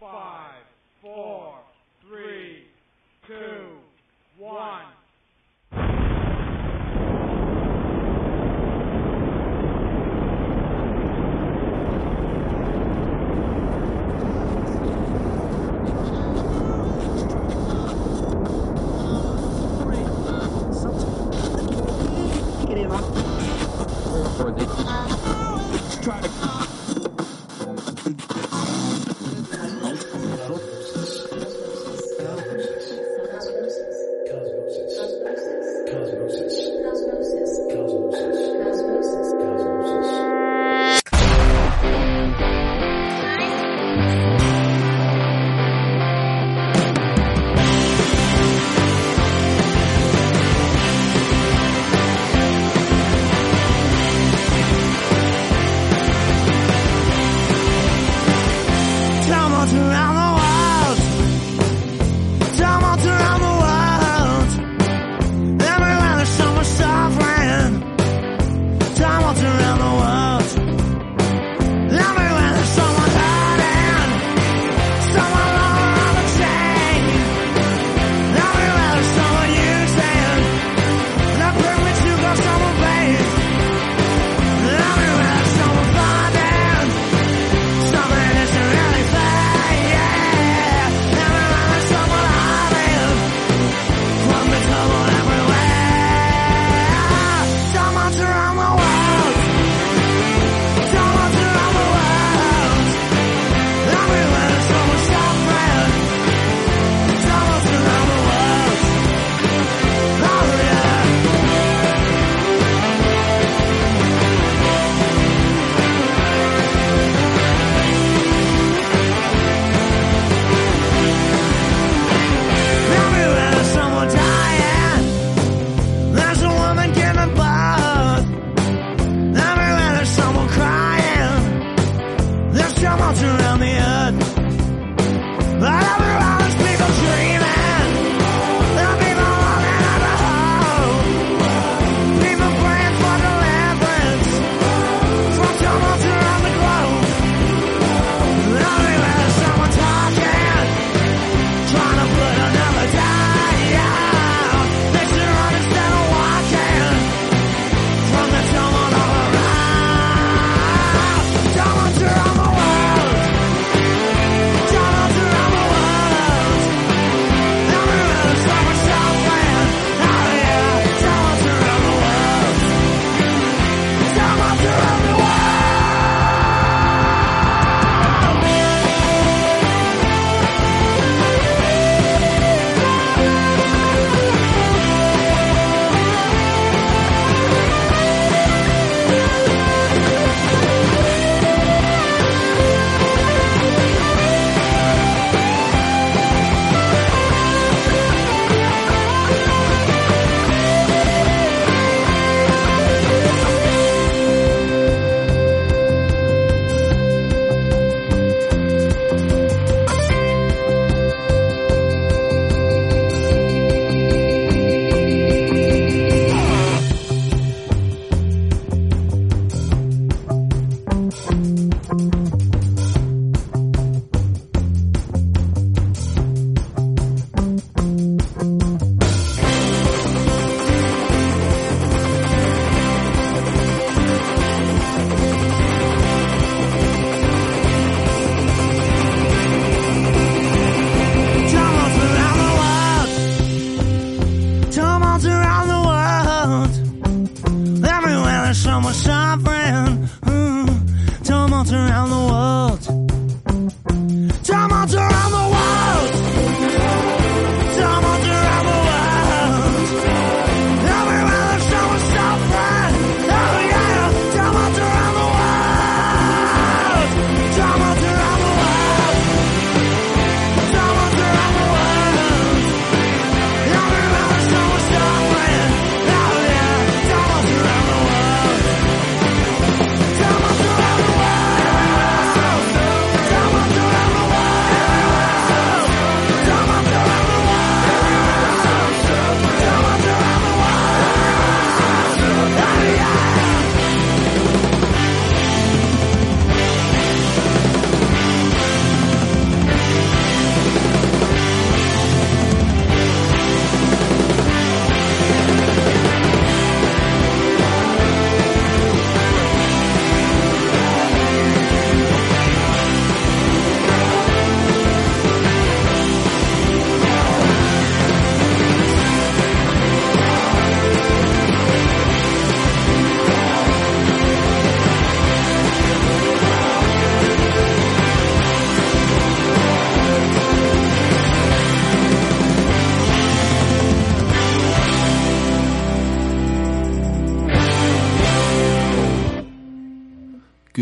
Five, 0.00 0.27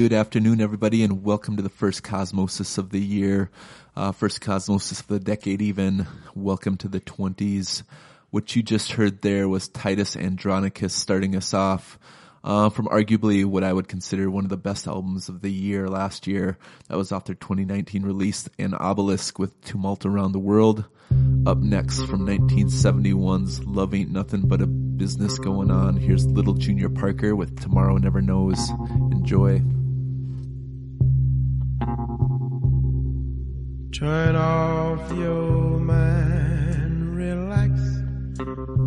Good 0.06 0.12
afternoon, 0.12 0.60
everybody, 0.60 1.02
and 1.02 1.24
welcome 1.24 1.56
to 1.56 1.64
the 1.64 1.68
first 1.68 2.04
Cosmosis 2.04 2.78
of 2.78 2.90
the 2.90 3.00
year, 3.00 3.50
uh, 3.96 4.12
first 4.12 4.40
Cosmosis 4.40 5.00
of 5.00 5.08
the 5.08 5.18
decade, 5.18 5.60
even. 5.60 6.06
Welcome 6.32 6.76
to 6.76 6.88
the 6.88 7.00
20s. 7.00 7.82
What 8.30 8.54
you 8.54 8.62
just 8.62 8.92
heard 8.92 9.22
there 9.22 9.48
was 9.48 9.66
Titus 9.66 10.16
Andronicus 10.16 10.94
starting 10.94 11.34
us 11.34 11.52
off 11.52 11.98
uh, 12.44 12.68
from 12.68 12.86
arguably 12.86 13.44
what 13.44 13.64
I 13.64 13.72
would 13.72 13.88
consider 13.88 14.30
one 14.30 14.44
of 14.44 14.48
the 14.48 14.56
best 14.56 14.86
albums 14.86 15.28
of 15.28 15.42
the 15.42 15.50
year 15.50 15.88
last 15.88 16.28
year. 16.28 16.56
That 16.86 16.98
was 16.98 17.10
off 17.10 17.24
their 17.24 17.34
2019 17.34 18.04
release, 18.04 18.48
An 18.60 18.74
Obelisk 18.74 19.40
with 19.40 19.60
Tumult 19.62 20.06
Around 20.06 20.30
the 20.30 20.38
World. 20.38 20.84
Up 21.46 21.58
next 21.58 22.04
from 22.04 22.24
1971's 22.24 23.64
Love 23.64 23.92
Ain't 23.92 24.12
Nothing 24.12 24.46
But 24.46 24.62
a 24.62 24.68
Business 24.68 25.36
Going 25.40 25.72
On. 25.72 25.96
Here's 25.96 26.26
Little 26.26 26.54
Junior 26.54 26.90
Parker 26.90 27.34
with 27.34 27.60
Tomorrow 27.60 27.96
Never 27.96 28.22
Knows. 28.22 28.70
Enjoy. 29.10 29.60
Turn 33.98 34.36
off 34.36 35.10
your 35.12 35.78
mind, 35.78 37.16
relax, 37.16 37.80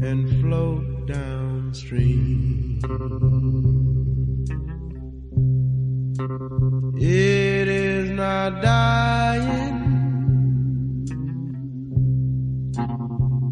and 0.08 0.30
float 0.40 1.08
downstream. 1.08 2.80
It 7.00 7.68
is 7.68 8.12
not 8.12 8.62
dying. 8.62 9.78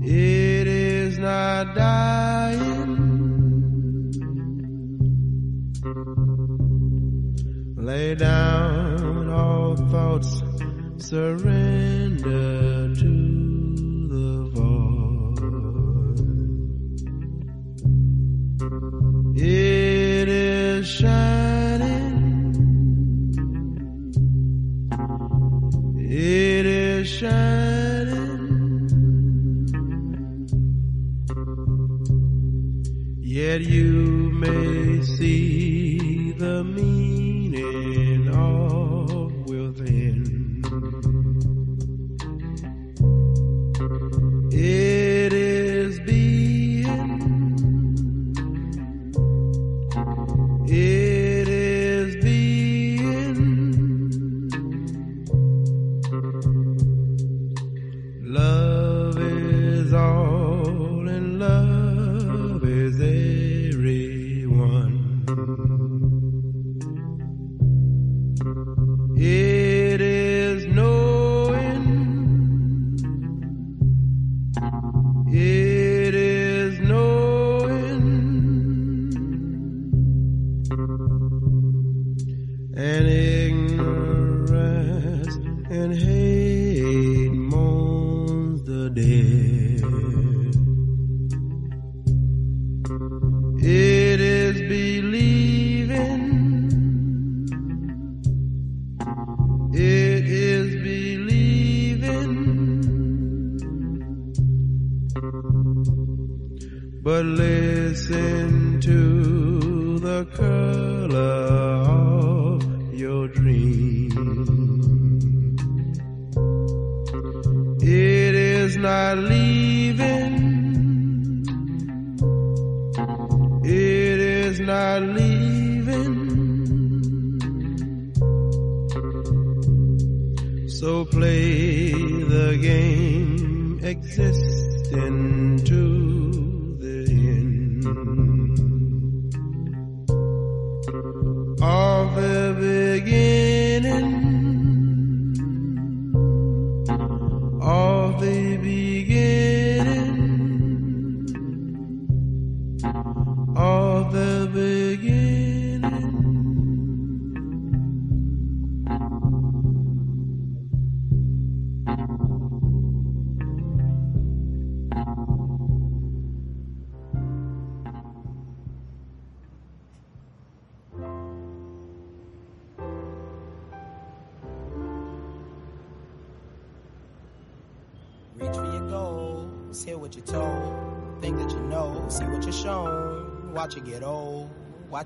It 0.03 0.67
is 0.67 1.17
not 1.17 1.73
dying. 1.73 2.93
Lay 7.77 8.13
down 8.13 9.29
all 9.31 9.75
thoughts, 9.75 10.43
surrender 11.09 12.93
to 12.93 13.13
the 14.11 14.49
void. 14.51 15.39
It 19.37 20.27
is 20.27 20.85
shining. 20.85 22.17
It 25.97 26.65
is 26.65 27.07
shining. 27.07 28.27
Yet 33.21 33.61
you 33.61 34.31
may 34.33 35.01
see 35.03 36.33
the 36.33 36.65
meaning 36.65 36.96
It 44.59 45.06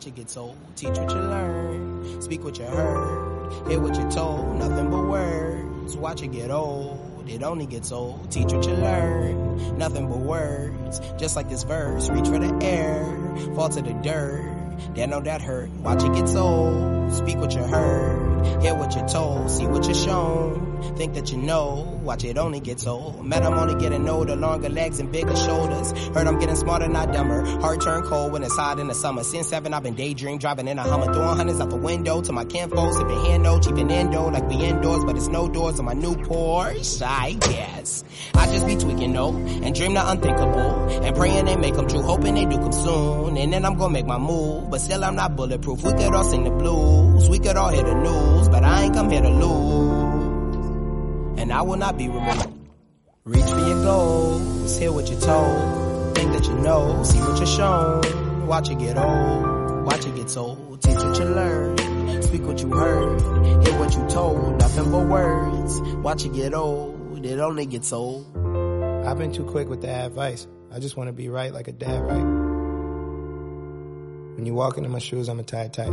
watch 0.01 0.07
it 0.07 0.15
get 0.15 0.27
told. 0.29 0.57
Teach 0.75 0.97
what 0.97 1.11
you 1.11 1.21
learn, 1.21 2.21
speak 2.23 2.43
what 2.43 2.57
you 2.57 2.65
heard. 2.65 3.69
Hear 3.69 3.79
what 3.79 3.95
you're 3.95 4.09
told, 4.09 4.57
nothing 4.57 4.89
but 4.89 5.03
words. 5.03 5.95
Watch 5.95 6.23
it 6.23 6.31
get 6.31 6.49
old, 6.49 7.29
it 7.29 7.43
only 7.43 7.67
gets 7.67 7.91
old. 7.91 8.31
Teach 8.31 8.51
what 8.51 8.65
you 8.65 8.73
learn, 8.73 9.77
nothing 9.77 10.09
but 10.09 10.17
words. 10.17 11.01
Just 11.19 11.35
like 11.35 11.49
this 11.49 11.61
verse, 11.61 12.09
reach 12.09 12.25
for 12.25 12.39
the 12.39 12.65
air, 12.65 13.05
fall 13.53 13.69
to 13.69 13.81
the 13.83 13.93
dirt. 13.93 14.51
They 14.95 15.05
know 15.05 15.21
that 15.21 15.39
hurt. 15.39 15.69
Watch 15.69 16.03
it 16.03 16.13
get 16.13 16.35
old. 16.35 17.13
Speak 17.13 17.37
what 17.37 17.53
you 17.53 17.61
heard. 17.61 18.30
Hear 18.61 18.75
what 18.75 18.95
you're 18.95 19.07
told. 19.07 19.49
See 19.49 19.67
what 19.67 19.85
you're 19.85 19.93
shown. 19.93 20.71
Think 20.97 21.13
that 21.13 21.31
you 21.31 21.37
know. 21.37 21.99
Watch 22.03 22.23
it 22.23 22.37
only 22.37 22.59
get 22.59 22.85
old. 22.87 23.23
Man, 23.25 23.43
I'm 23.43 23.53
only 23.53 23.79
getting 23.79 24.07
older. 24.09 24.35
Longer 24.35 24.69
legs 24.69 24.99
and 24.99 25.11
bigger 25.11 25.35
shoulders. 25.35 25.91
Heard 26.09 26.27
I'm 26.27 26.39
getting 26.39 26.55
smarter, 26.55 26.87
not 26.87 27.13
dumber. 27.13 27.45
Heart 27.59 27.81
turn 27.81 28.03
cold 28.03 28.31
when 28.31 28.43
it's 28.43 28.55
hot 28.55 28.79
in 28.79 28.87
the 28.87 28.95
summer. 28.95 29.23
Since 29.23 29.49
seven, 29.49 29.73
I've 29.73 29.83
been 29.83 29.95
daydream. 29.95 30.37
Driving 30.39 30.67
in 30.67 30.79
a 30.79 30.83
Hummer. 30.83 31.13
Throwing 31.13 31.37
hundreds 31.37 31.61
out 31.61 31.69
the 31.69 31.75
window 31.75 32.21
to 32.21 32.31
my 32.31 32.45
kinfolk. 32.45 32.93
Sipping 32.93 33.17
hando. 33.17 33.59
Cheaping 33.63 33.91
endo. 33.91 34.29
Like 34.29 34.47
we 34.47 34.55
indoors, 34.55 35.03
but 35.05 35.15
it's 35.15 35.27
no 35.27 35.47
doors 35.47 35.79
on 35.79 35.85
my 35.85 35.93
new 35.93 36.15
Porsche. 36.15 37.01
I 37.03 37.33
guess. 37.33 38.03
I 38.33 38.45
just 38.47 38.65
be 38.65 38.75
tweaking, 38.75 39.13
though. 39.13 39.35
And 39.35 39.75
dream 39.75 39.93
the 39.93 40.09
unthinkable. 40.09 40.89
And 41.03 41.15
praying 41.15 41.45
they 41.45 41.55
make 41.55 41.75
come 41.75 41.87
true. 41.87 42.01
Hoping 42.01 42.35
they 42.35 42.45
do 42.45 42.57
come 42.57 42.73
soon. 42.73 43.37
And 43.37 43.53
then 43.53 43.65
I'm 43.65 43.77
gonna 43.77 43.93
make 43.93 44.05
my 44.05 44.17
move. 44.17 44.69
But 44.69 44.81
still, 44.81 45.03
I'm 45.03 45.15
not 45.15 45.35
bulletproof. 45.35 45.83
We 45.83 45.93
could 45.93 46.13
all 46.13 46.23
sing 46.23 46.43
the 46.43 46.51
blues. 46.51 47.29
We 47.29 47.39
could 47.39 47.55
all 47.55 47.69
hear 47.69 47.83
the 47.83 47.95
news. 47.95 48.30
But 48.49 48.63
I 48.63 48.83
ain't 48.83 48.93
come 48.93 49.09
here 49.09 49.21
to 49.21 49.29
lose. 49.29 50.67
And 51.39 51.51
I 51.51 51.61
will 51.61 51.77
not 51.77 51.97
be 51.97 52.07
removed. 52.07 52.47
Reach 53.23 53.45
for 53.45 53.59
your 53.59 53.83
goals. 53.83 54.77
Hear 54.77 54.91
what 54.91 55.09
you're 55.09 55.19
told. 55.21 56.15
Think 56.15 56.31
that 56.33 56.45
you 56.45 56.55
know. 56.55 57.03
See 57.03 57.19
what 57.19 57.37
you're 57.37 57.47
shown. 57.47 58.47
Watch 58.47 58.69
it 58.69 58.79
get 58.79 58.97
old. 58.97 59.85
watch 59.85 60.05
it 60.05 60.15
get 60.15 60.27
told. 60.27 60.81
Teach 60.81 60.95
what 60.95 61.19
you 61.19 61.25
learn, 61.25 61.77
speak 62.23 62.41
what 62.43 62.61
you 62.61 62.71
heard, 62.71 63.21
hear 63.65 63.79
what 63.79 63.95
you 63.95 64.07
told. 64.09 64.57
Nothing 64.59 64.91
but 64.91 65.07
words, 65.07 65.79
watch 65.97 66.25
it 66.25 66.33
get 66.33 66.53
old. 66.53 67.23
It 67.23 67.39
only 67.39 67.67
gets 67.67 67.93
old. 67.93 68.25
I've 69.05 69.17
been 69.19 69.31
too 69.31 69.43
quick 69.43 69.69
with 69.69 69.81
the 69.81 69.89
advice. 69.89 70.47
I 70.71 70.79
just 70.79 70.97
want 70.97 71.07
to 71.09 71.13
be 71.13 71.29
right 71.29 71.53
like 71.53 71.67
a 71.67 71.71
dad, 71.71 72.01
right? 72.01 72.23
When 74.35 74.45
you 74.45 74.55
walk 74.55 74.77
into 74.77 74.89
my 74.89 74.99
shoes, 74.99 75.29
I'ma 75.29 75.43
tie 75.43 75.67
tight. 75.67 75.91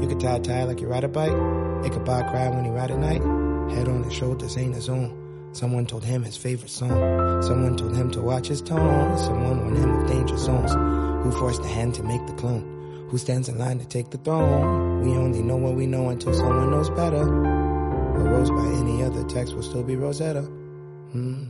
You 0.00 0.08
could 0.08 0.20
tie 0.20 0.36
a 0.36 0.40
tie 0.40 0.64
like 0.64 0.80
you 0.80 0.88
ride 0.88 1.04
a 1.04 1.08
bike. 1.08 1.32
Ichabod 1.84 2.30
cried 2.30 2.54
when 2.54 2.64
you 2.64 2.72
ride 2.72 2.90
at 2.90 2.98
night. 2.98 3.22
Head 3.72 3.88
on 3.88 4.02
his 4.02 4.12
shoulders 4.12 4.56
ain't 4.56 4.74
his 4.74 4.88
own. 4.88 5.50
Someone 5.52 5.86
told 5.86 6.04
him 6.04 6.22
his 6.22 6.36
favorite 6.36 6.70
song. 6.70 7.42
Someone 7.42 7.76
told 7.76 7.96
him 7.96 8.10
to 8.10 8.20
watch 8.20 8.48
his 8.48 8.60
tone. 8.60 9.18
Someone 9.18 9.60
warned 9.60 9.78
him 9.78 10.00
of 10.00 10.06
danger 10.06 10.36
zones. 10.36 10.72
Who 11.24 11.32
forced 11.32 11.62
the 11.62 11.68
hand 11.68 11.94
to 11.94 12.02
make 12.02 12.26
the 12.26 12.34
clone? 12.34 13.06
Who 13.08 13.18
stands 13.18 13.48
in 13.48 13.56
line 13.58 13.78
to 13.78 13.86
take 13.86 14.10
the 14.10 14.18
throne? 14.18 15.00
We 15.00 15.16
only 15.16 15.42
know 15.42 15.56
what 15.56 15.74
we 15.74 15.86
know 15.86 16.10
until 16.10 16.34
someone 16.34 16.70
knows 16.70 16.90
better. 16.90 17.22
A 17.22 18.20
rose 18.20 18.50
by 18.50 18.66
any 18.80 19.02
other 19.02 19.24
text 19.24 19.54
will 19.54 19.62
still 19.62 19.82
be 19.82 19.96
Rosetta. 19.96 20.42
Hmm. 20.42 21.44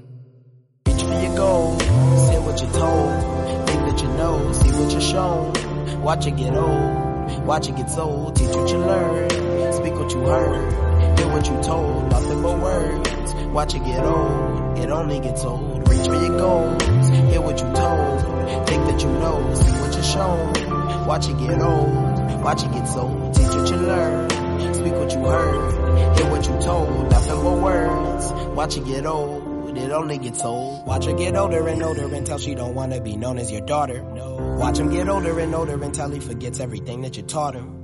Reach 0.86 1.02
for 1.02 1.20
your 1.20 1.36
goal, 1.36 1.80
say 1.80 2.38
what 2.38 2.60
you're 2.60 2.72
told, 2.72 3.66
think 3.66 3.80
that 3.88 4.02
you 4.02 4.08
know, 4.08 4.52
see 4.52 4.70
what 4.70 4.92
you're 4.92 5.00
shown. 5.00 6.02
Watch 6.02 6.26
it 6.26 6.36
get 6.36 6.54
old, 6.54 7.05
watch 7.44 7.68
it 7.68 7.76
get 7.76 7.96
old, 7.98 8.36
teach 8.36 8.54
what 8.54 8.70
you 8.70 8.78
learn, 8.78 9.30
speak 9.72 9.94
what 9.94 10.12
you 10.12 10.20
heard, 10.20 11.18
hear 11.18 11.28
what 11.28 11.46
you 11.46 11.62
told, 11.62 12.10
nothing 12.10 12.42
but 12.42 12.58
words. 12.58 13.34
Watch 13.52 13.74
it 13.74 13.84
get 13.84 14.04
old, 14.04 14.78
it 14.78 14.90
only 14.90 15.20
gets 15.20 15.44
old. 15.44 15.88
Reach 15.88 16.06
for 16.06 16.14
your 16.14 16.38
goals, 16.38 16.82
hear 17.08 17.40
what 17.40 17.58
you 17.60 17.72
told, 17.72 18.66
think 18.66 18.84
that 18.86 19.02
you 19.02 19.08
know, 19.08 19.54
see 19.54 19.72
what 19.72 19.94
you're 19.94 20.02
shown. 20.02 21.06
Watch 21.06 21.28
it 21.28 21.38
get 21.38 21.60
old, 21.60 22.42
watch 22.42 22.62
it 22.64 22.72
get 22.72 22.88
old, 22.96 23.34
teach 23.34 23.46
what 23.46 23.70
you 23.70 23.76
learn, 23.76 24.74
speak 24.74 24.92
what 24.94 25.12
you 25.12 25.20
heard, 25.20 26.18
hear 26.18 26.30
what 26.30 26.46
you 26.46 26.60
told, 26.60 27.10
nothing 27.10 27.42
but 27.42 27.62
words. 27.62 28.32
Watch 28.54 28.76
it 28.76 28.84
get 28.84 29.06
old 29.06 29.45
it 29.78 29.90
only 29.90 30.18
gets 30.18 30.42
old. 30.42 30.86
Watch 30.86 31.06
her 31.06 31.12
get 31.14 31.36
older 31.36 31.66
and 31.68 31.82
older 31.82 32.14
until 32.14 32.38
she 32.38 32.54
don't 32.54 32.74
wanna 32.74 33.00
be 33.00 33.16
known 33.16 33.38
as 33.38 33.50
your 33.50 33.62
daughter. 33.62 34.02
Watch 34.02 34.78
him 34.78 34.90
get 34.90 35.08
older 35.08 35.38
and 35.38 35.54
older 35.54 35.82
until 35.82 36.10
he 36.10 36.20
forgets 36.20 36.60
everything 36.60 37.02
that 37.02 37.16
you 37.16 37.22
taught 37.22 37.54
him. 37.54 37.76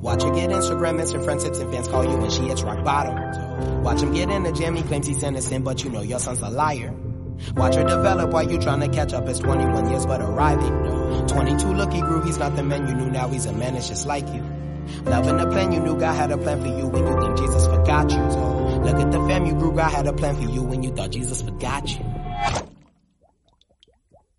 Watch 0.00 0.22
her 0.22 0.30
get 0.30 0.50
Instagram, 0.50 1.00
instant 1.00 1.24
friends, 1.24 1.44
and 1.44 1.56
fans 1.56 1.88
call 1.88 2.04
you 2.04 2.16
when 2.16 2.30
she 2.30 2.42
hits 2.42 2.62
rock 2.62 2.84
bottom. 2.84 3.82
Watch 3.82 4.02
him 4.02 4.12
get 4.12 4.30
in 4.30 4.42
the 4.42 4.52
jam, 4.52 4.74
he 4.74 4.82
claims 4.82 5.06
he's 5.06 5.22
innocent, 5.22 5.64
but 5.64 5.82
you 5.84 5.90
know 5.90 6.02
your 6.02 6.18
son's 6.18 6.40
a 6.40 6.50
liar. 6.50 6.92
Watch 7.54 7.74
her 7.76 7.84
develop 7.84 8.30
while 8.30 8.50
you 8.50 8.58
trying 8.58 8.80
to 8.80 8.88
catch 8.88 9.12
up. 9.12 9.28
It's 9.28 9.38
21 9.38 9.90
years 9.90 10.06
but 10.06 10.20
arriving. 10.20 11.26
22 11.28 11.68
look 11.68 11.92
he 11.92 12.00
grew, 12.00 12.22
he's 12.22 12.38
not 12.38 12.56
the 12.56 12.62
man 12.62 12.88
you 12.88 12.94
knew, 12.94 13.10
now 13.10 13.28
he's 13.28 13.46
a 13.46 13.52
man, 13.52 13.76
it's 13.76 13.88
just 13.88 14.06
like 14.06 14.26
you. 14.28 14.42
Loving 15.04 15.36
the 15.36 15.46
plan 15.46 15.72
you 15.72 15.80
knew, 15.80 15.98
God 15.98 16.14
had 16.14 16.30
a 16.30 16.38
plan 16.38 16.60
for 16.60 16.68
you 16.68 16.86
when 16.88 17.06
you 17.06 17.20
think 17.20 17.38
Jesus 17.38 17.66
forgot 17.66 18.10
you. 18.10 18.65
Look 18.86 19.00
at 19.00 19.10
the 19.10 19.18
fam 19.26 19.46
you 19.46 19.54
grew, 19.54 19.72
God 19.72 19.90
had 19.90 20.06
a 20.06 20.12
plan 20.12 20.36
for 20.36 20.48
you 20.48 20.62
when 20.62 20.84
you 20.84 20.90
thought 20.92 21.10
Jesus 21.10 21.42
forgot 21.42 21.90
you. 21.90 22.04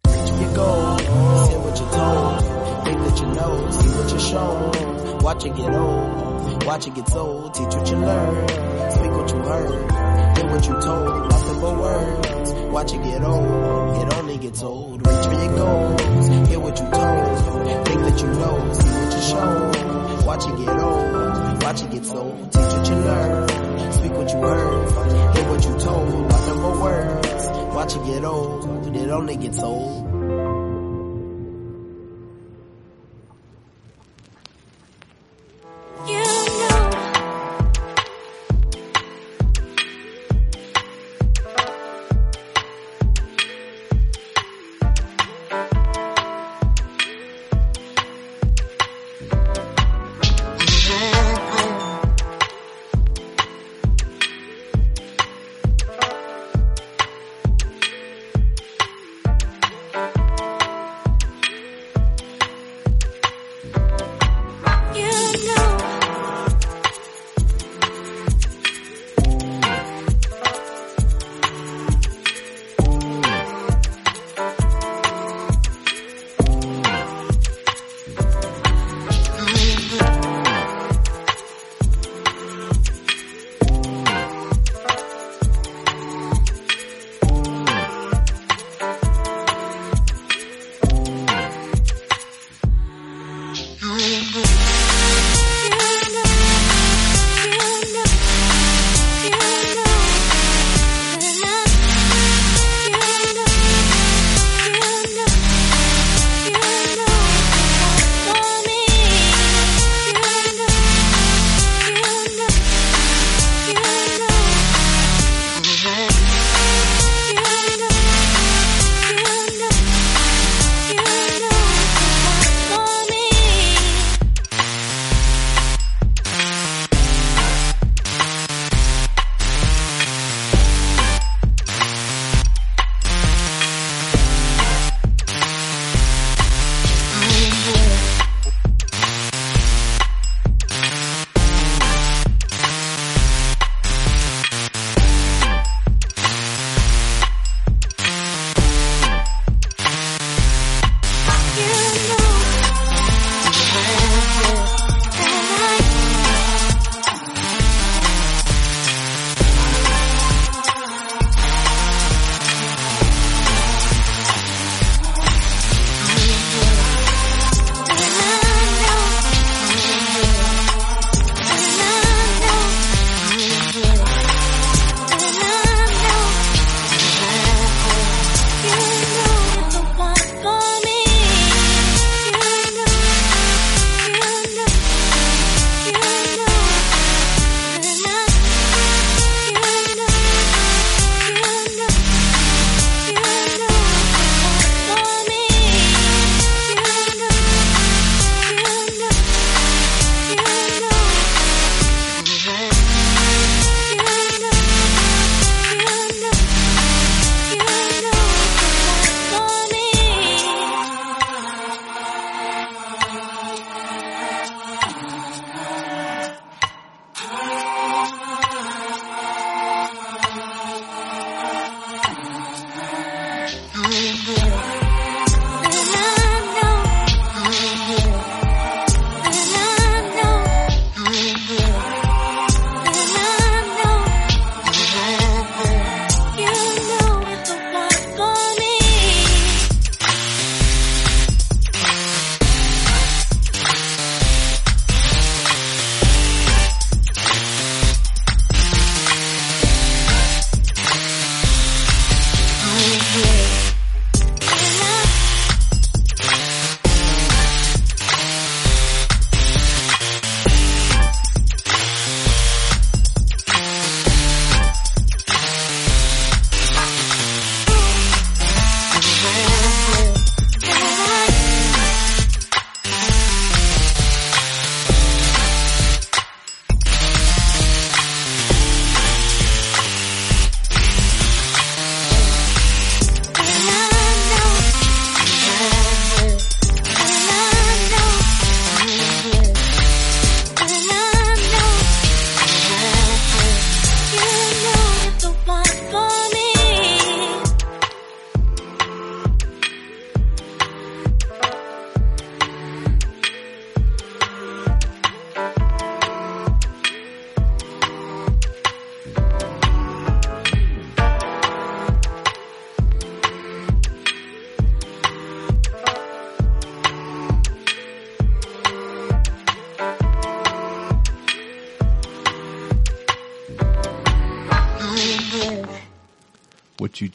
Reach 0.08 0.30
for 0.30 0.42
your 0.42 0.54
goal, 0.56 0.98
say 1.00 1.58
what 1.58 1.80
you're 1.80 1.92
told, 1.92 2.40
think 2.86 3.00
that 3.04 3.20
you 3.20 3.28
know, 3.28 3.72
see 3.72 3.90
what 3.90 4.10
you're 4.10 4.20
shown. 4.22 5.20
Watch 5.20 5.44
it 5.44 5.54
get 5.54 5.74
old, 5.74 6.64
watch 6.64 6.88
it 6.88 6.96
get 6.96 7.14
old, 7.14 7.54
teach 7.56 7.76
what 7.76 7.92
you 7.92 7.98
learn, 7.98 8.48
speak 8.92 9.12
what 9.12 9.30
you 9.32 9.40
heard, 9.40 9.92
hear 10.38 10.50
what 10.50 10.66
you 10.66 10.82
told, 10.82 11.30
nothing 11.30 11.60
but 11.60 11.78
words. 11.78 12.54
Watch 12.72 12.94
it 12.94 13.04
get 13.04 13.24
old, 13.26 13.98
it 13.98 14.14
only 14.14 14.38
gets 14.38 14.64
old. 14.64 15.06
Reach 15.06 15.26
for 15.26 15.34
your 15.34 15.56
goals, 15.58 16.28
hear 16.48 16.60
what 16.62 16.80
you 16.80 16.86
told, 16.90 17.86
think 17.86 18.02
that 18.02 18.22
you 18.22 18.28
know, 18.28 18.74
see 18.74 18.90
what 18.90 19.12
you're 19.12 19.22
shown. 19.22 20.26
Watch 20.26 20.46
it 20.46 20.58
get 20.66 20.80
old, 20.80 21.27
watch 21.68 21.82
it 21.82 21.92
get 21.92 22.10
old, 22.16 22.52
teach 22.54 22.62
what 22.62 22.90
you 22.90 22.96
learn, 22.96 23.92
speak 23.92 24.12
what 24.14 24.32
you 24.32 24.40
heard, 24.40 25.36
hear 25.36 25.50
what 25.50 25.66
you 25.66 25.80
told, 25.80 26.30
nothing 26.30 26.62
but 26.62 26.80
words. 26.80 27.50
Watch 27.76 27.96
it 27.98 28.06
get 28.06 28.24
old, 28.24 28.96
it 28.96 29.10
only 29.10 29.36
gets 29.36 29.62
old. 29.62 30.07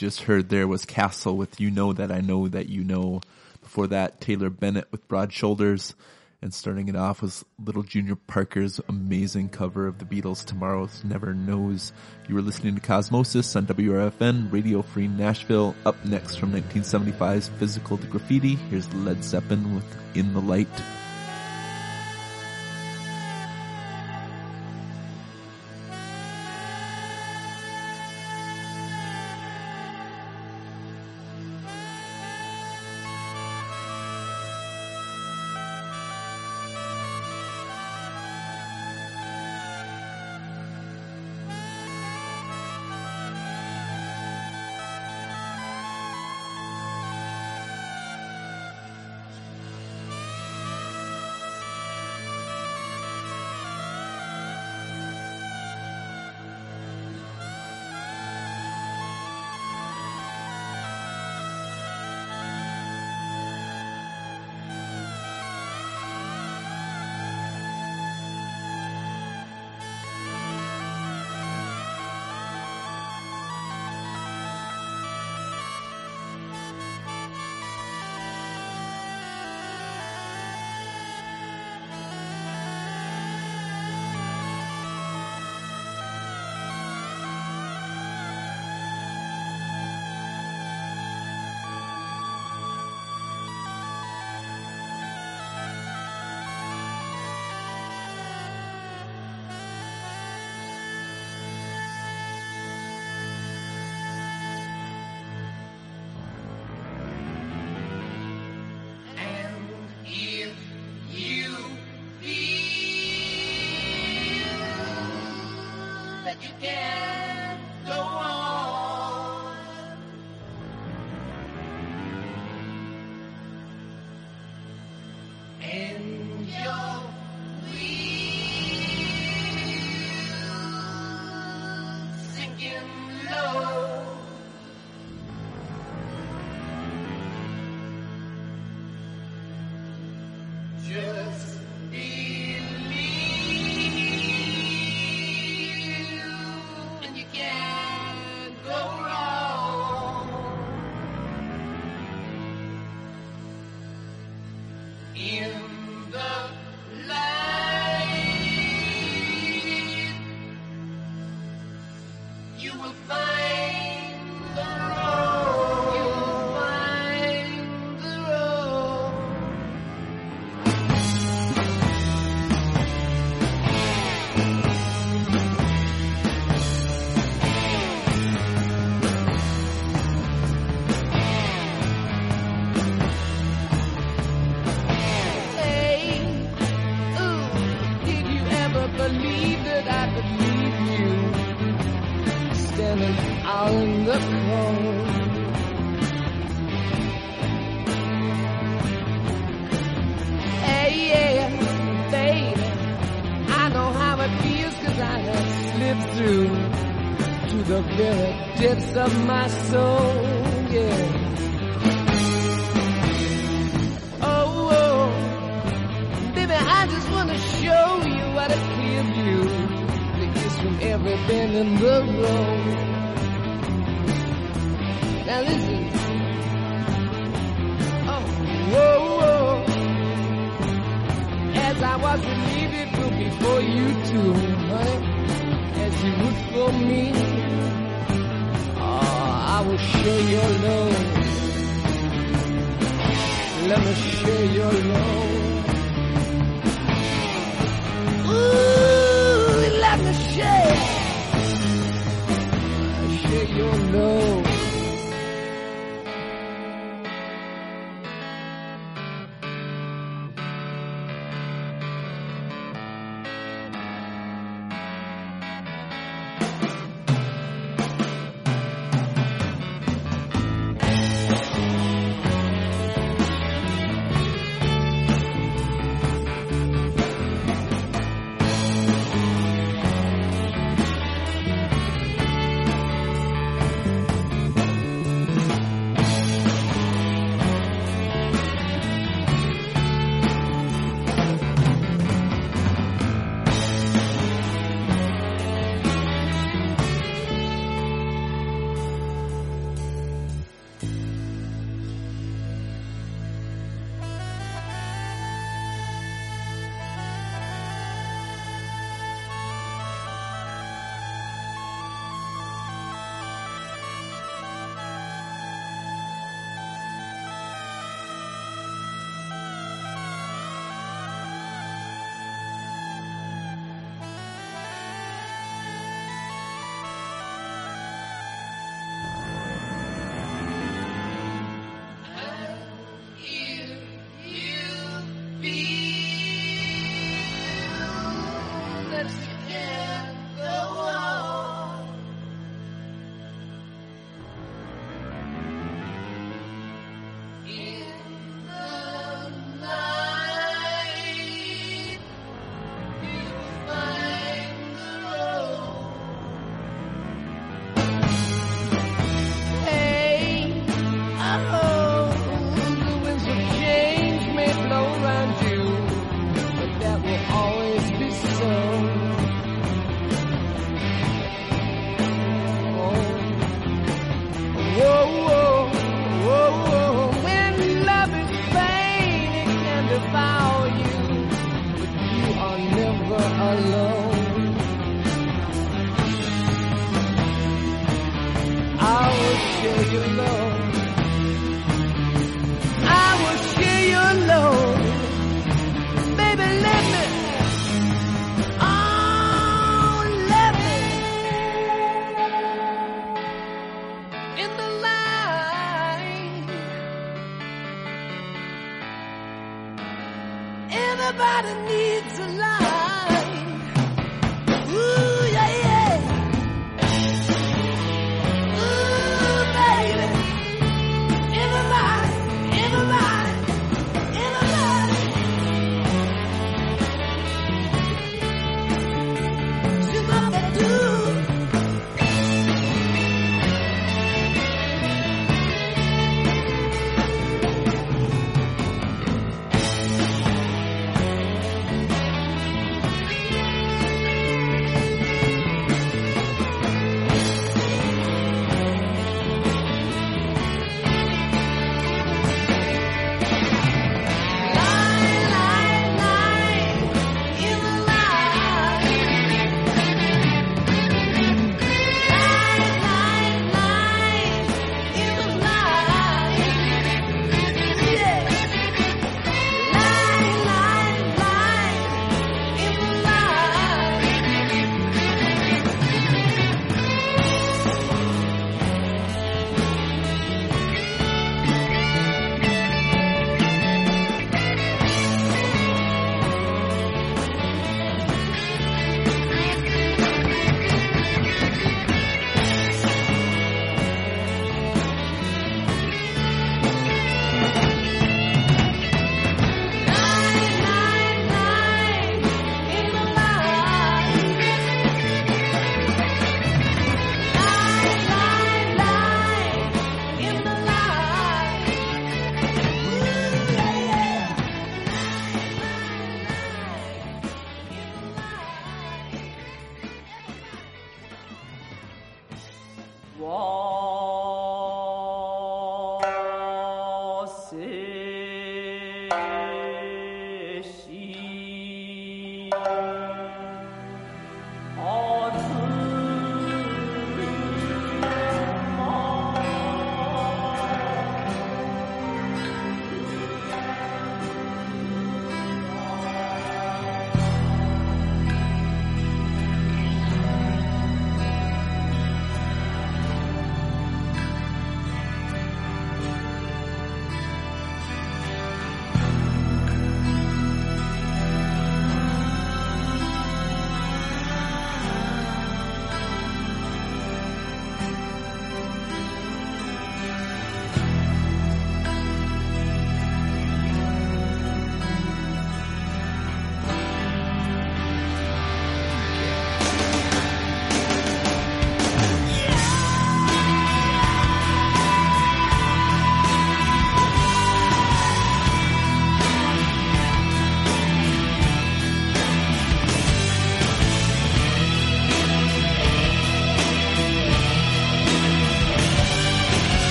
Just 0.00 0.22
heard 0.22 0.48
there 0.48 0.66
was 0.66 0.86
Castle 0.86 1.36
with 1.36 1.60
You 1.60 1.70
Know 1.70 1.92
That 1.92 2.10
I 2.10 2.22
Know 2.22 2.48
That 2.48 2.70
You 2.70 2.82
Know. 2.82 3.20
Before 3.60 3.86
that, 3.88 4.18
Taylor 4.18 4.48
Bennett 4.48 4.90
with 4.90 5.06
Broad 5.08 5.30
Shoulders. 5.30 5.94
And 6.40 6.54
starting 6.54 6.88
it 6.88 6.96
off 6.96 7.20
was 7.20 7.44
Little 7.62 7.82
Junior 7.82 8.16
Parker's 8.16 8.80
amazing 8.88 9.50
cover 9.50 9.86
of 9.86 9.98
the 9.98 10.06
Beatles' 10.06 10.42
Tomorrow's 10.42 11.04
Never 11.04 11.34
Knows. 11.34 11.92
You 12.26 12.34
were 12.34 12.40
listening 12.40 12.76
to 12.76 12.80
Cosmosis 12.80 13.54
on 13.54 13.66
WRFN, 13.66 14.50
Radio 14.50 14.80
Free 14.80 15.06
Nashville. 15.06 15.74
Up 15.84 16.02
next 16.06 16.36
from 16.36 16.54
1975's 16.54 17.48
Physical 17.58 17.98
to 17.98 18.06
Graffiti, 18.06 18.54
here's 18.54 18.90
Led 18.94 19.22
Zeppelin 19.22 19.74
with 19.74 20.16
In 20.16 20.32
the 20.32 20.40
Light. 20.40 20.66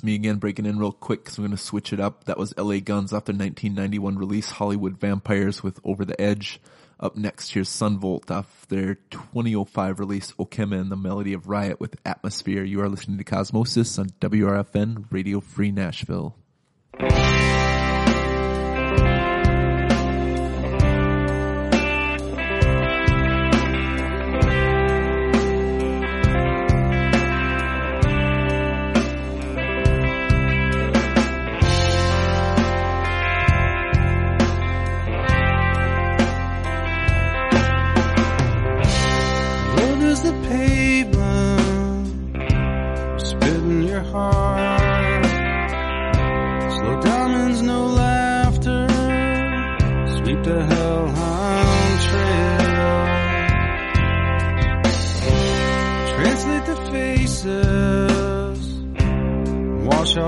It's 0.00 0.04
me 0.06 0.14
again 0.14 0.36
breaking 0.36 0.64
in 0.64 0.78
real 0.78 0.92
quick 0.92 1.24
because 1.24 1.36
I'm 1.36 1.44
going 1.44 1.54
to 1.54 1.62
switch 1.62 1.92
it 1.92 2.00
up. 2.00 2.24
That 2.24 2.38
was 2.38 2.56
LA 2.56 2.78
Guns 2.78 3.12
off 3.12 3.26
their 3.26 3.34
1991 3.34 4.16
release, 4.16 4.52
Hollywood 4.52 4.98
Vampires 4.98 5.62
with 5.62 5.78
Over 5.84 6.06
the 6.06 6.18
Edge. 6.18 6.58
Up 6.98 7.16
next, 7.16 7.52
here's 7.52 7.68
Son 7.68 7.98
Volt 7.98 8.30
off 8.30 8.66
their 8.70 8.94
2005 9.10 10.00
release, 10.00 10.32
Okemah 10.38 10.80
and 10.80 10.90
the 10.90 10.96
Melody 10.96 11.34
of 11.34 11.48
Riot 11.50 11.80
with 11.80 12.00
Atmosphere. 12.06 12.64
You 12.64 12.80
are 12.80 12.88
listening 12.88 13.18
to 13.18 13.24
Cosmosis 13.24 13.98
on 13.98 14.06
WRFN 14.22 15.04
Radio 15.10 15.38
Free 15.38 15.70
Nashville. 15.70 16.34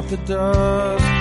the 0.08 0.16
dust. 0.18 1.11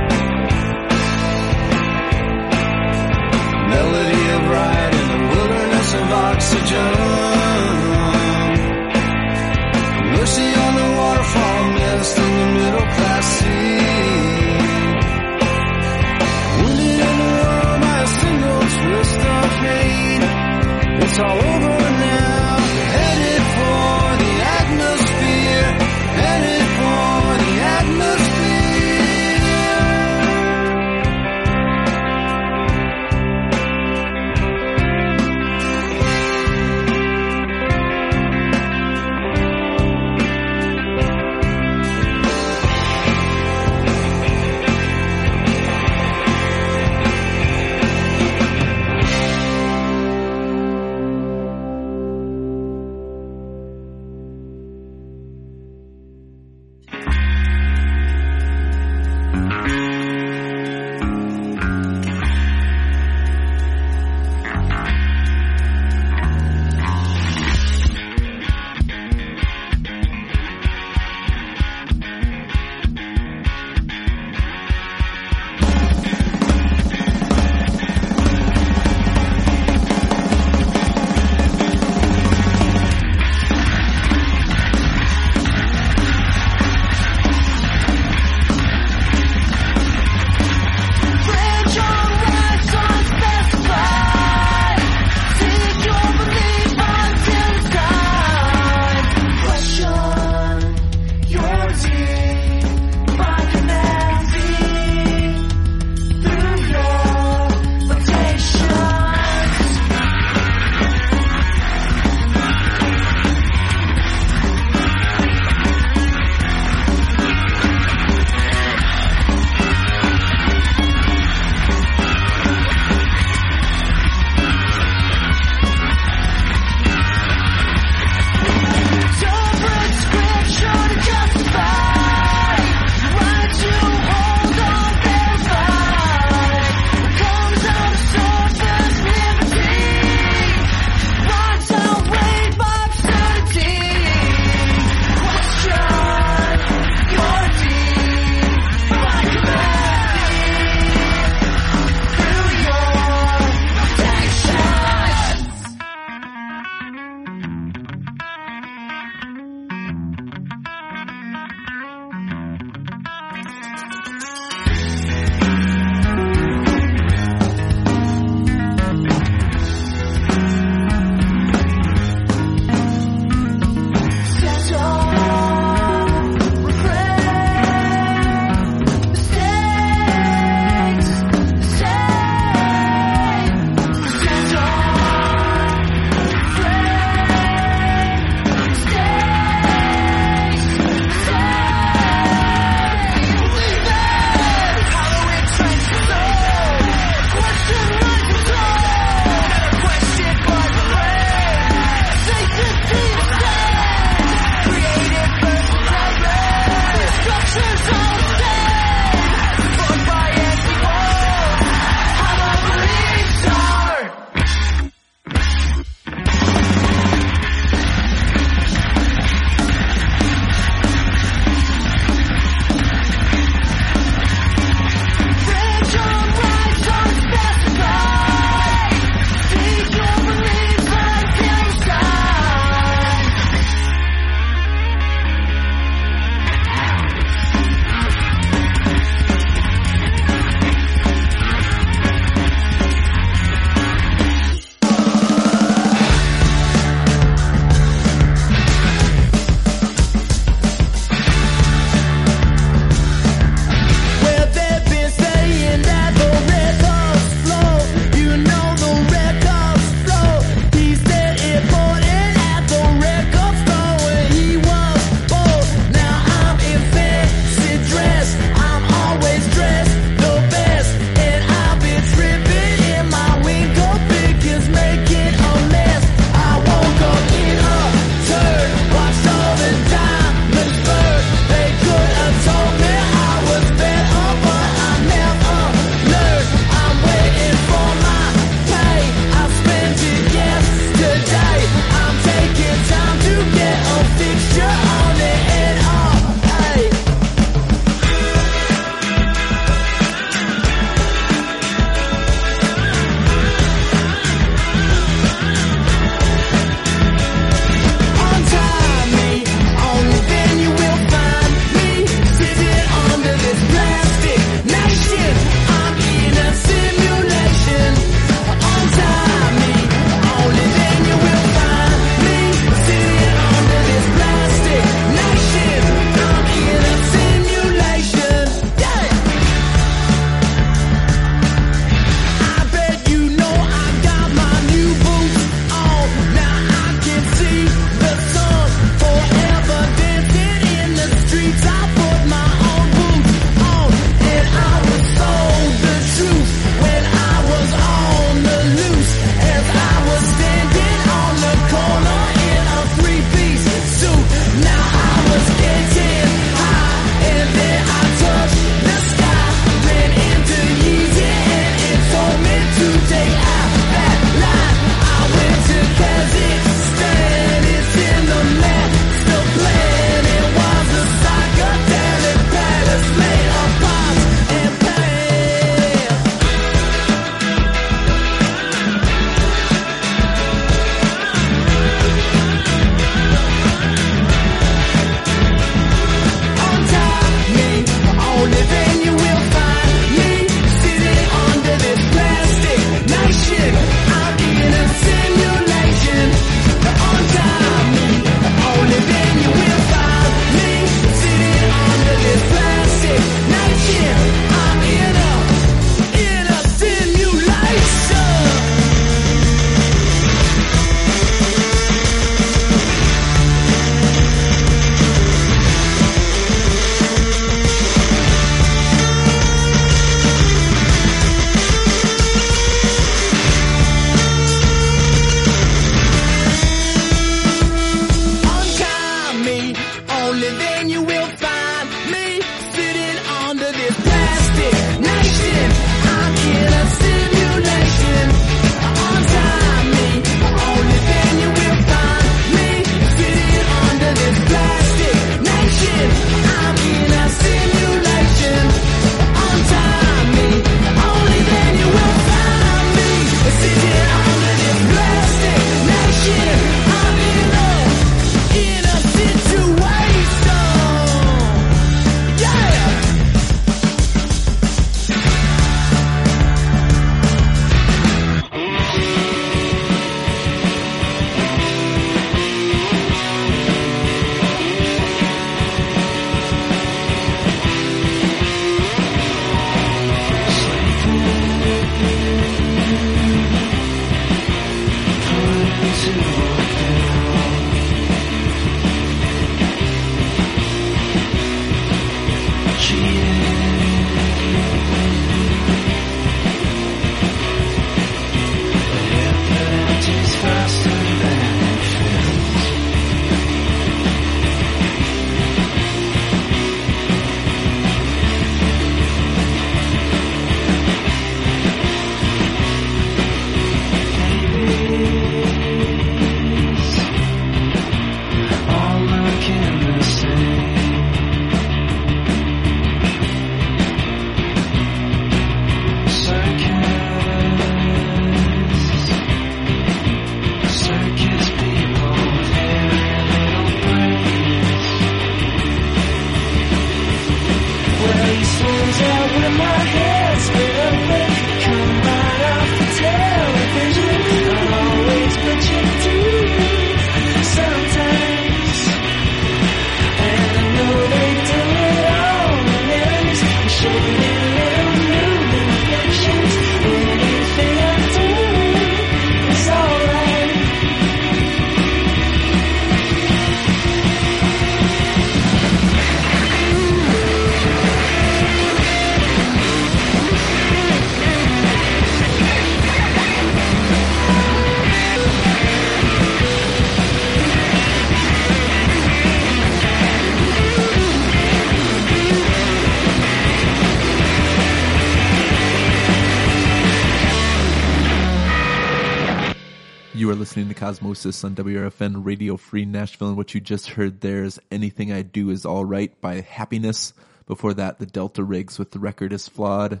Listening 590.46 590.68
to 590.68 590.74
Cosmosis 590.76 591.42
on 591.42 591.56
WRFN 591.56 592.24
Radio 592.24 592.56
Free 592.56 592.84
Nashville, 592.84 593.26
and 593.26 593.36
what 593.36 593.52
you 593.52 593.60
just 593.60 593.88
heard 593.88 594.20
there 594.20 594.44
is 594.44 594.60
Anything 594.70 595.10
I 595.10 595.22
Do 595.22 595.50
Is 595.50 595.66
Alright 595.66 596.20
by 596.20 596.40
Happiness. 596.40 597.12
Before 597.48 597.74
that, 597.74 597.98
the 597.98 598.06
Delta 598.06 598.44
Rigs 598.44 598.78
with 598.78 598.92
The 598.92 599.00
Record 599.00 599.32
Is 599.32 599.48
Flawed. 599.48 600.00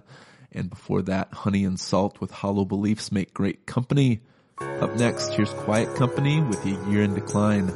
And 0.52 0.70
before 0.70 1.02
that, 1.02 1.32
Honey 1.32 1.64
and 1.64 1.80
Salt 1.80 2.20
with 2.20 2.30
Hollow 2.30 2.64
Beliefs 2.64 3.10
Make 3.10 3.34
Great 3.34 3.66
Company. 3.66 4.20
Up 4.60 4.94
next, 4.94 5.30
here's 5.30 5.50
Quiet 5.50 5.96
Company 5.96 6.40
with 6.40 6.64
A 6.64 6.90
Year 6.90 7.02
in 7.02 7.14
Decline. 7.14 7.72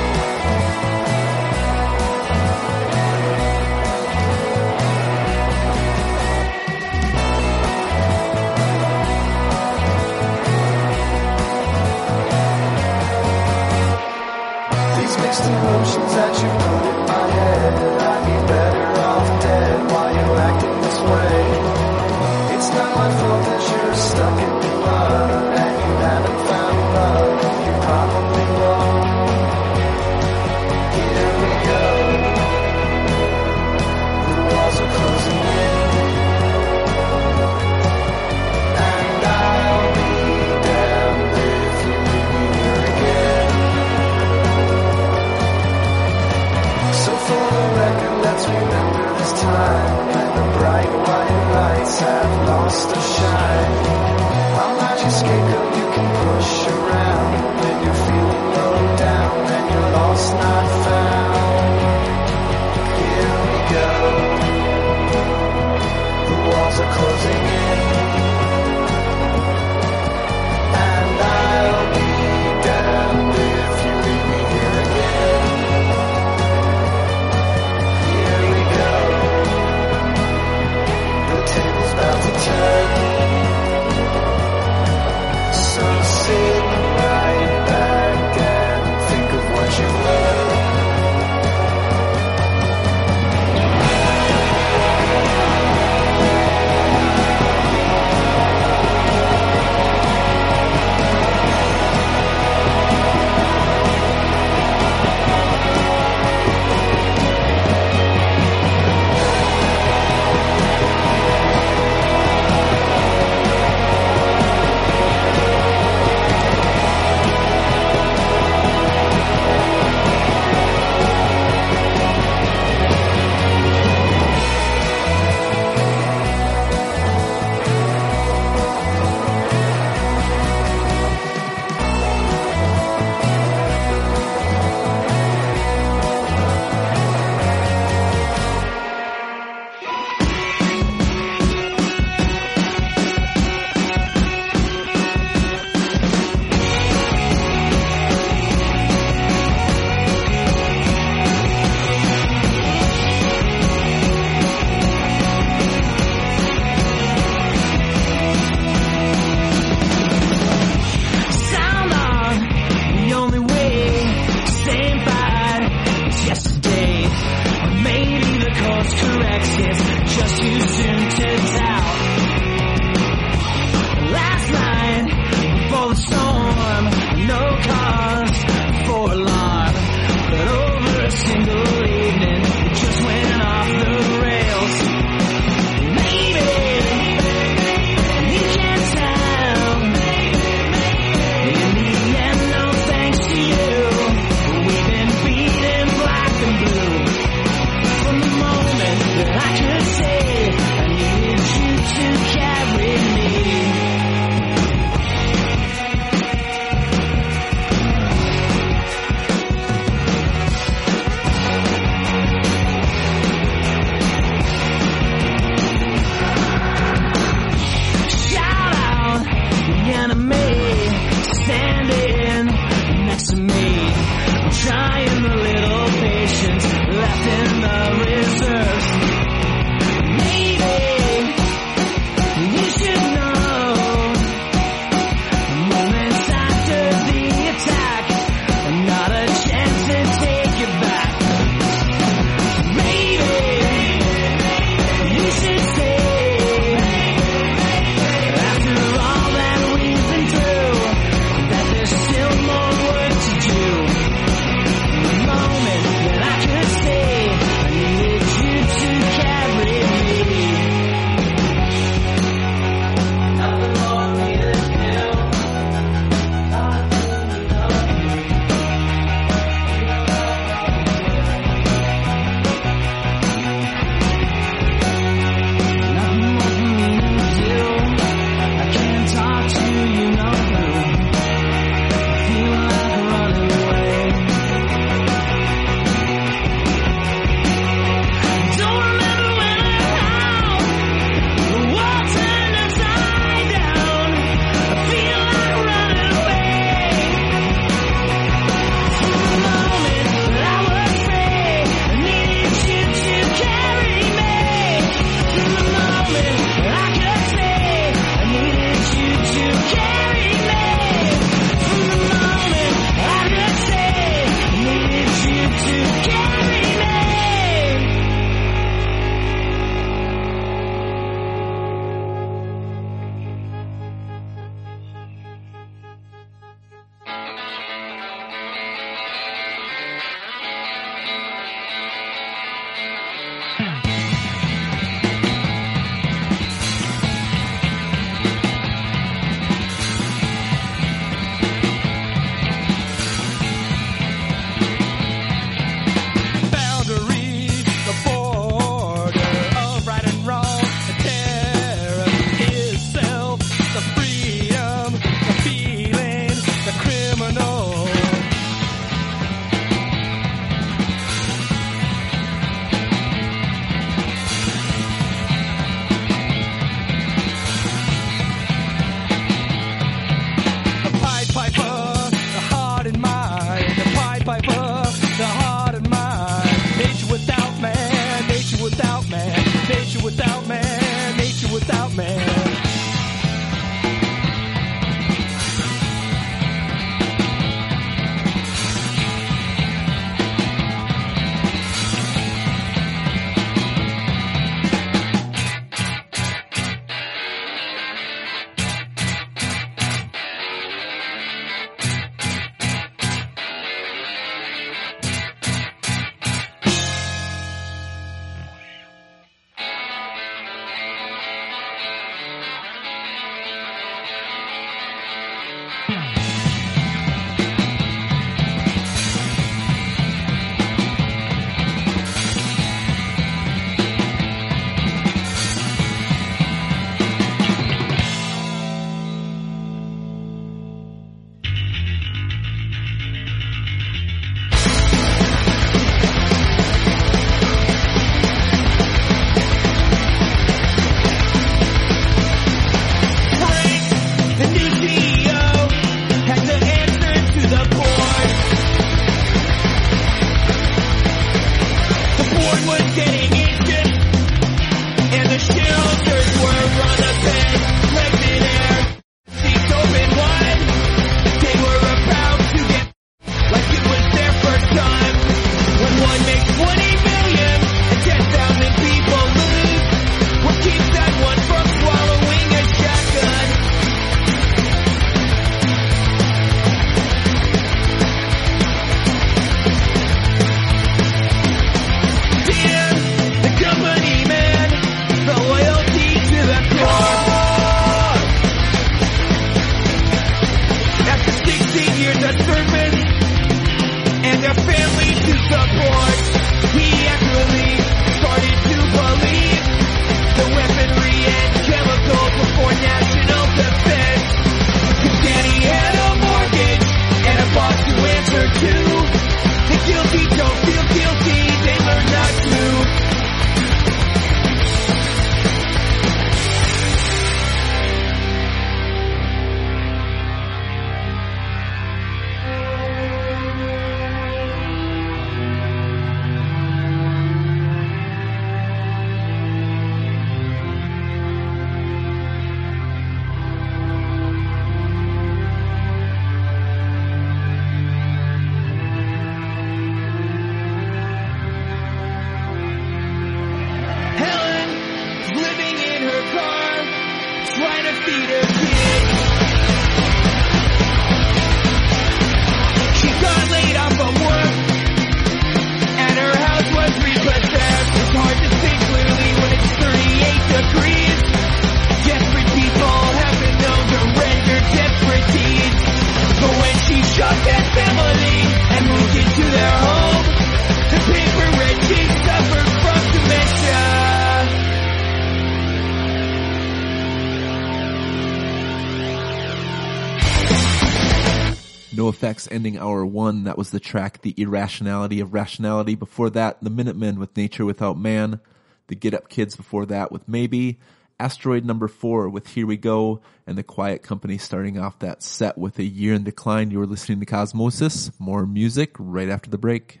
Ending 582.50 582.78
hour 582.78 583.04
one. 583.04 583.44
That 583.44 583.58
was 583.58 583.70
the 583.70 583.80
track 583.80 584.22
The 584.22 584.34
Irrationality 584.36 585.20
of 585.20 585.32
Rationality. 585.34 585.94
Before 585.94 586.30
that, 586.30 586.62
The 586.62 586.70
Minutemen 586.70 587.18
with 587.18 587.36
Nature 587.36 587.64
Without 587.64 587.98
Man. 587.98 588.40
The 588.88 588.94
Get 588.94 589.14
Up 589.14 589.28
Kids 589.28 589.56
before 589.56 589.86
that 589.86 590.12
with 590.12 590.28
Maybe. 590.28 590.78
Asteroid 591.18 591.64
number 591.64 591.88
four 591.88 592.28
with 592.28 592.48
Here 592.48 592.66
We 592.66 592.76
Go. 592.76 593.22
And 593.46 593.56
The 593.56 593.62
Quiet 593.62 594.02
Company 594.02 594.38
starting 594.38 594.78
off 594.78 594.98
that 595.00 595.22
set 595.22 595.56
with 595.56 595.78
A 595.78 595.84
Year 595.84 596.14
in 596.14 596.24
Decline. 596.24 596.70
You 596.70 596.78
were 596.78 596.86
listening 596.86 597.20
to 597.20 597.26
Cosmosis. 597.26 598.10
More 598.18 598.46
music 598.46 598.94
right 598.98 599.28
after 599.28 599.50
the 599.50 599.58
break. 599.58 600.00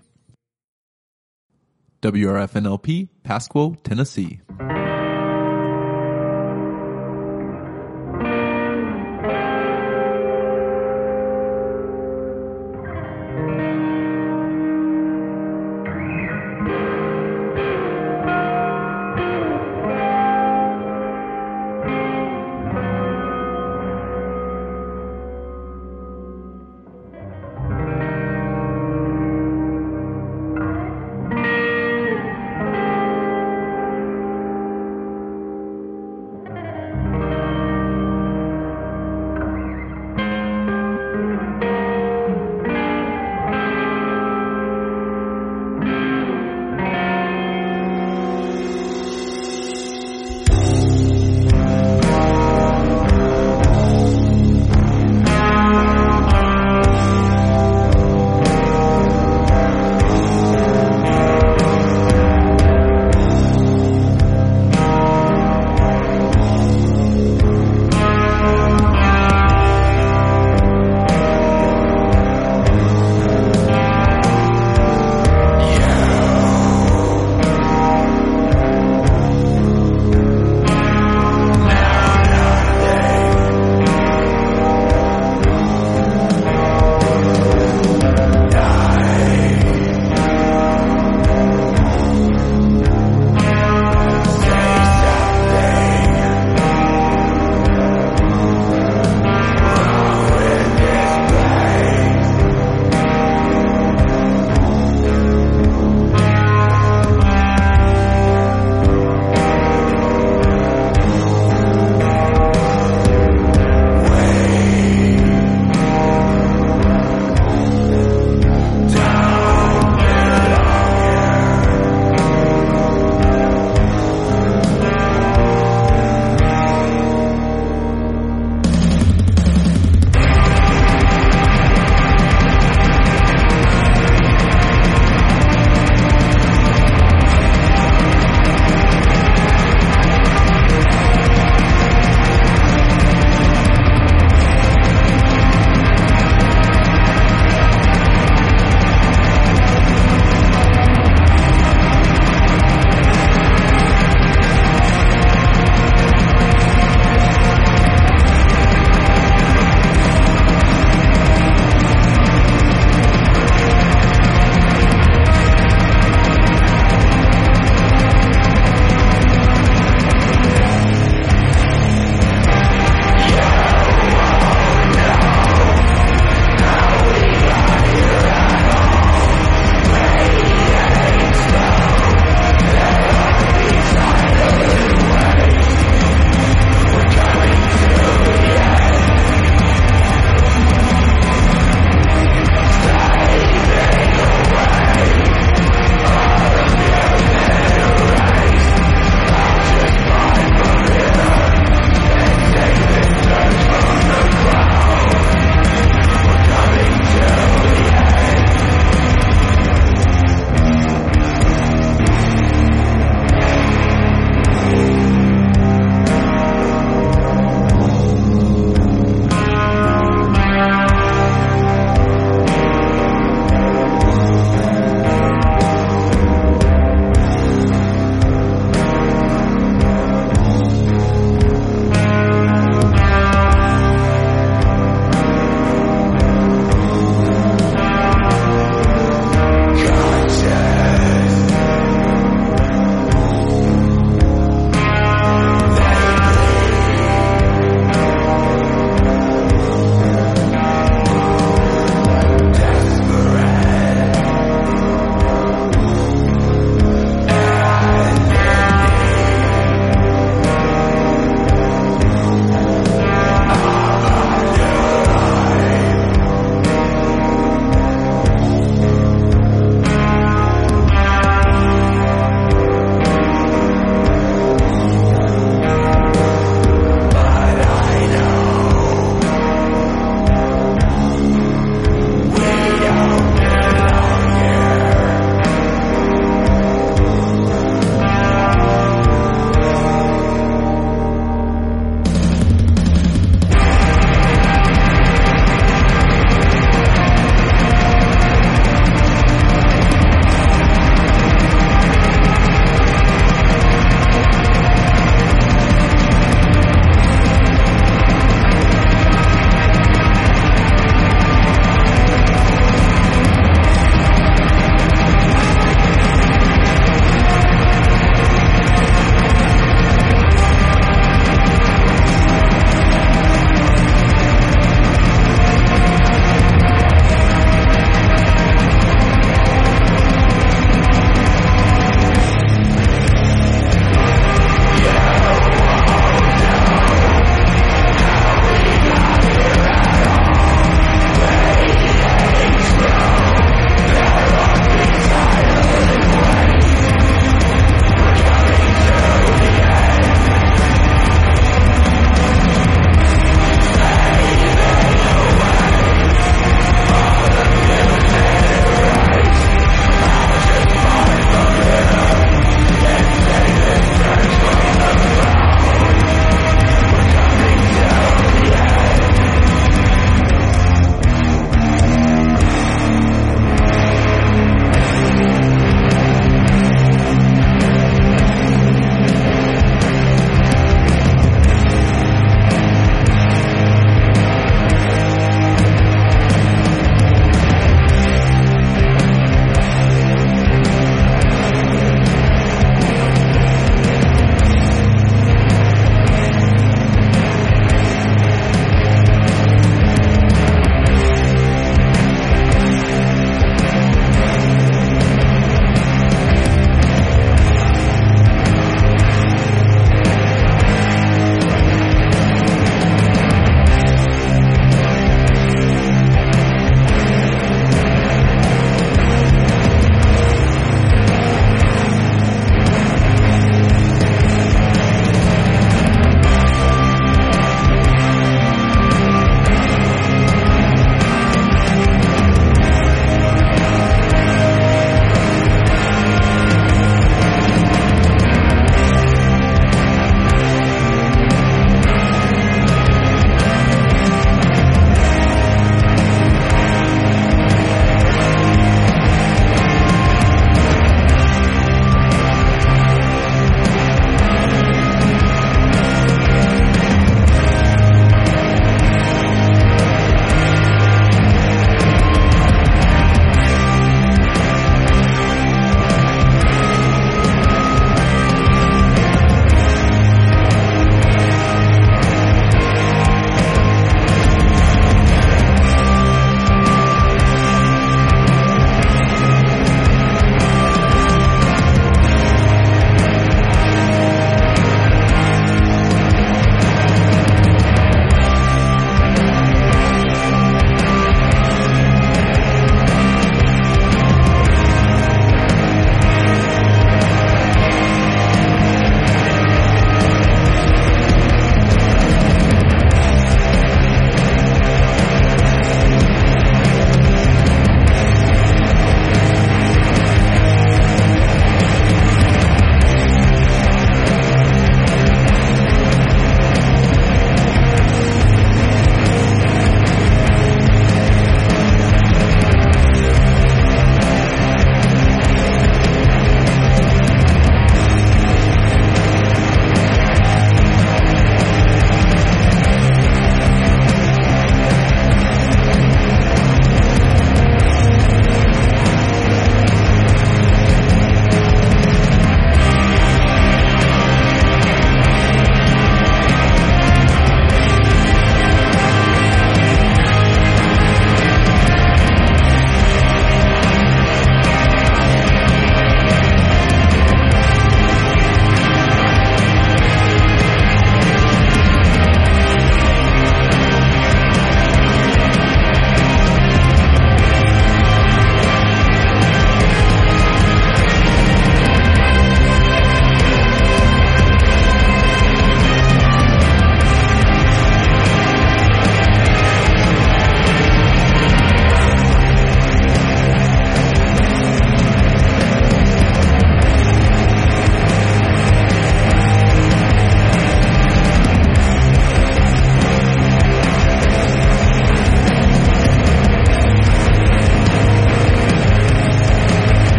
WRFNLP, 2.02 3.08
Pasquo, 3.24 3.82
Tennessee. 3.82 4.40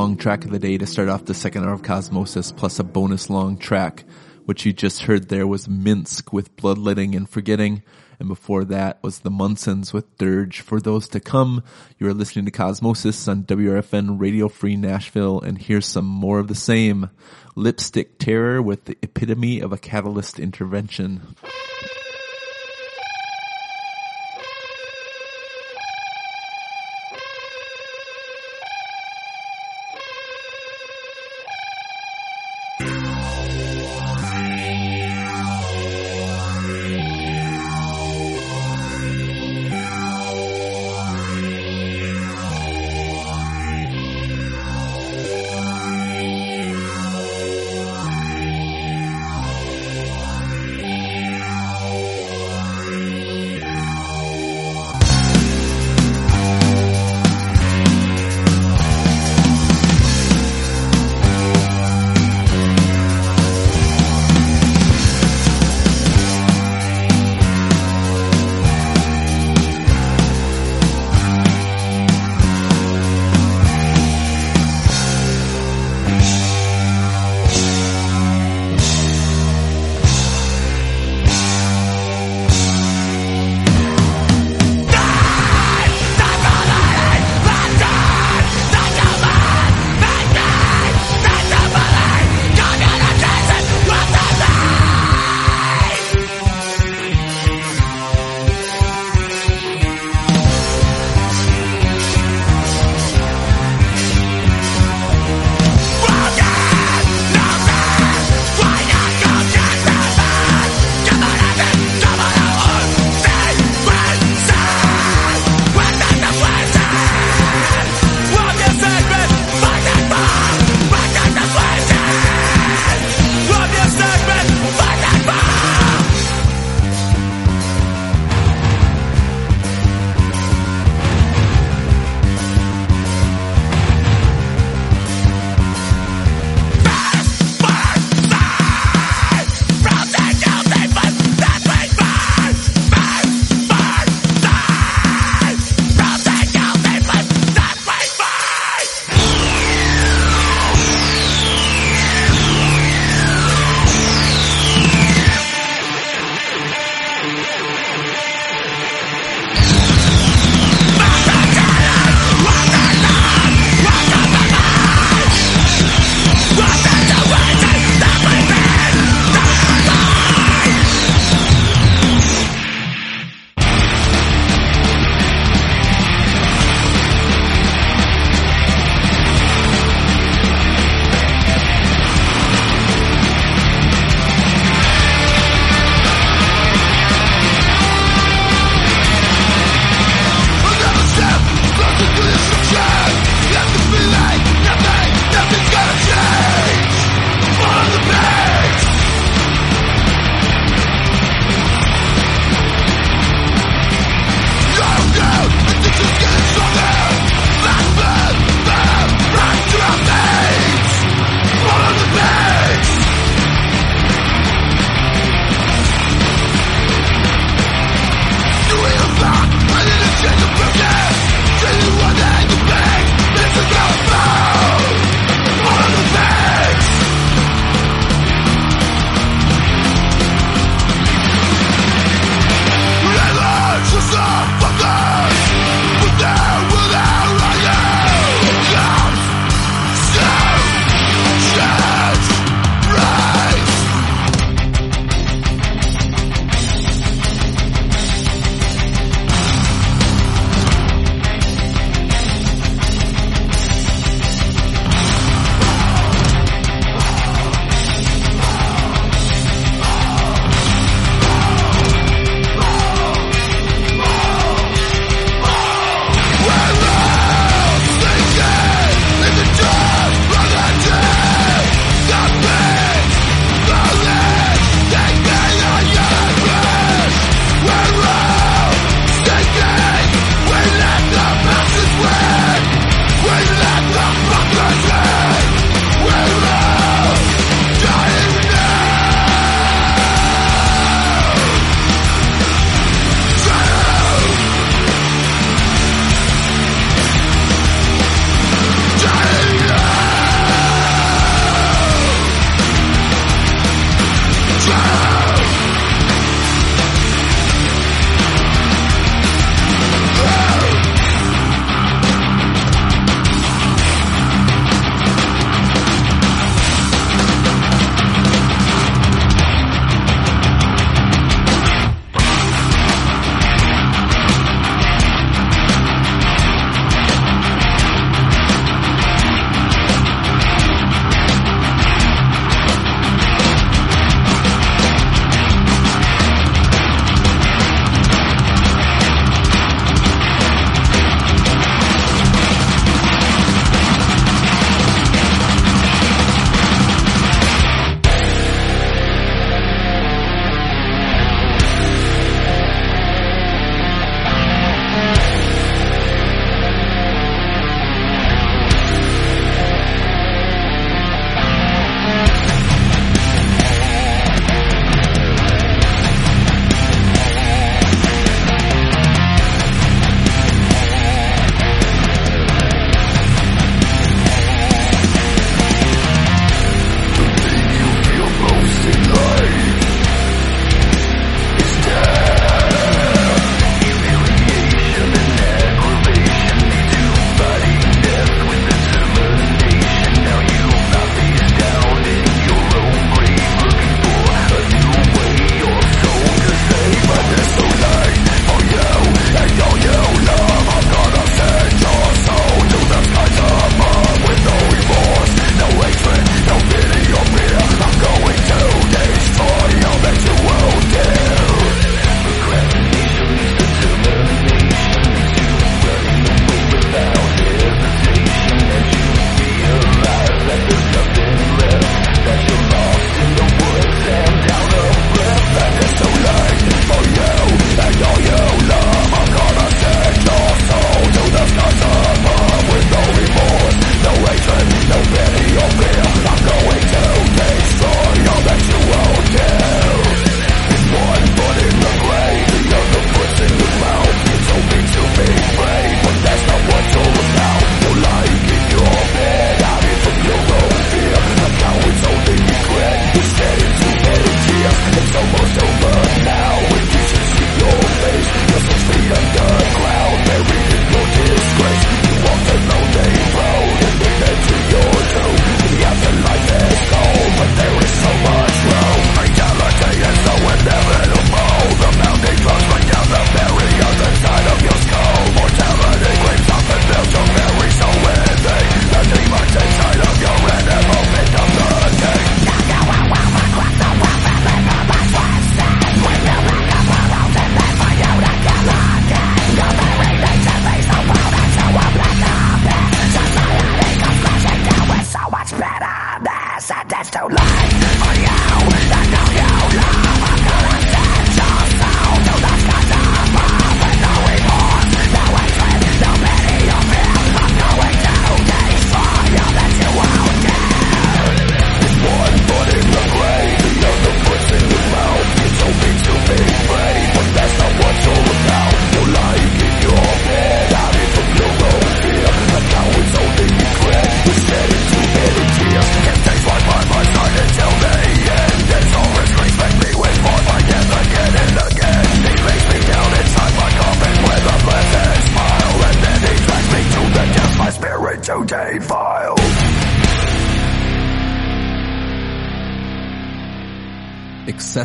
Long 0.00 0.16
track 0.16 0.46
of 0.46 0.50
the 0.50 0.58
day 0.58 0.78
to 0.78 0.86
start 0.86 1.10
off 1.10 1.26
the 1.26 1.34
second 1.34 1.62
hour 1.62 1.74
of 1.74 1.82
Cosmosis, 1.82 2.56
plus 2.56 2.78
a 2.78 2.82
bonus 2.82 3.28
long 3.28 3.58
track. 3.58 4.04
What 4.46 4.64
you 4.64 4.72
just 4.72 5.02
heard 5.02 5.28
there 5.28 5.46
was 5.46 5.68
Minsk 5.68 6.32
with 6.32 6.56
Bloodletting 6.56 7.14
and 7.14 7.28
Forgetting, 7.28 7.82
and 8.18 8.26
before 8.26 8.64
that 8.64 9.02
was 9.02 9.18
the 9.18 9.30
Munsons 9.30 9.92
with 9.92 10.16
Dirge. 10.16 10.62
For 10.62 10.80
those 10.80 11.06
to 11.08 11.20
come, 11.20 11.62
you 11.98 12.06
are 12.06 12.14
listening 12.14 12.46
to 12.46 12.50
Cosmosis 12.50 13.28
on 13.28 13.44
WRFN 13.44 14.18
Radio 14.18 14.48
Free 14.48 14.74
Nashville, 14.74 15.38
and 15.38 15.58
here's 15.58 15.84
some 15.84 16.06
more 16.06 16.38
of 16.38 16.48
the 16.48 16.54
same. 16.54 17.10
Lipstick 17.54 18.18
Terror 18.18 18.62
with 18.62 18.86
the 18.86 18.96
epitome 19.02 19.60
of 19.60 19.70
a 19.70 19.76
catalyst 19.76 20.40
intervention. 20.40 21.36